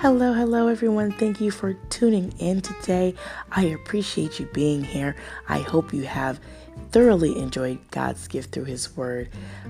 Hello, 0.00 0.32
hello, 0.32 0.66
everyone. 0.66 1.12
Thank 1.12 1.40
you 1.40 1.52
for 1.52 1.74
tuning 1.90 2.34
in 2.40 2.62
today. 2.62 3.14
I 3.52 3.62
appreciate 3.66 4.40
you 4.40 4.46
being 4.46 4.82
here. 4.82 5.14
I 5.48 5.60
hope 5.60 5.94
you 5.94 6.02
have 6.02 6.40
thoroughly 6.90 7.38
enjoyed 7.38 7.78
God's 7.90 8.26
gift 8.28 8.52
through 8.52 8.64
His 8.64 8.96
Word. 8.96 9.28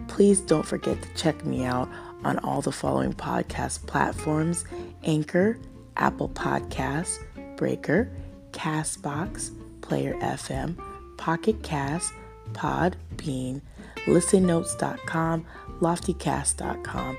Please 0.08 0.40
don't 0.40 0.66
forget 0.66 1.00
to 1.02 1.08
check 1.14 1.44
me 1.44 1.64
out 1.64 1.88
on 2.24 2.38
all 2.40 2.60
the 2.60 2.72
following 2.72 3.12
podcast 3.12 3.86
platforms 3.86 4.64
Anchor, 5.04 5.58
Apple 5.96 6.28
Podcasts, 6.30 7.18
Breaker, 7.56 8.10
Castbox, 8.52 9.50
Player 9.80 10.14
FM, 10.14 10.76
Pocket 11.16 11.62
Cast, 11.62 12.12
Podbean, 12.52 13.60
ListenNotes.com, 14.06 15.44
LoftyCast.com, 15.80 17.18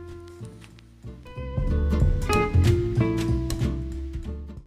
thank 1.55 1.71
you 1.71 1.90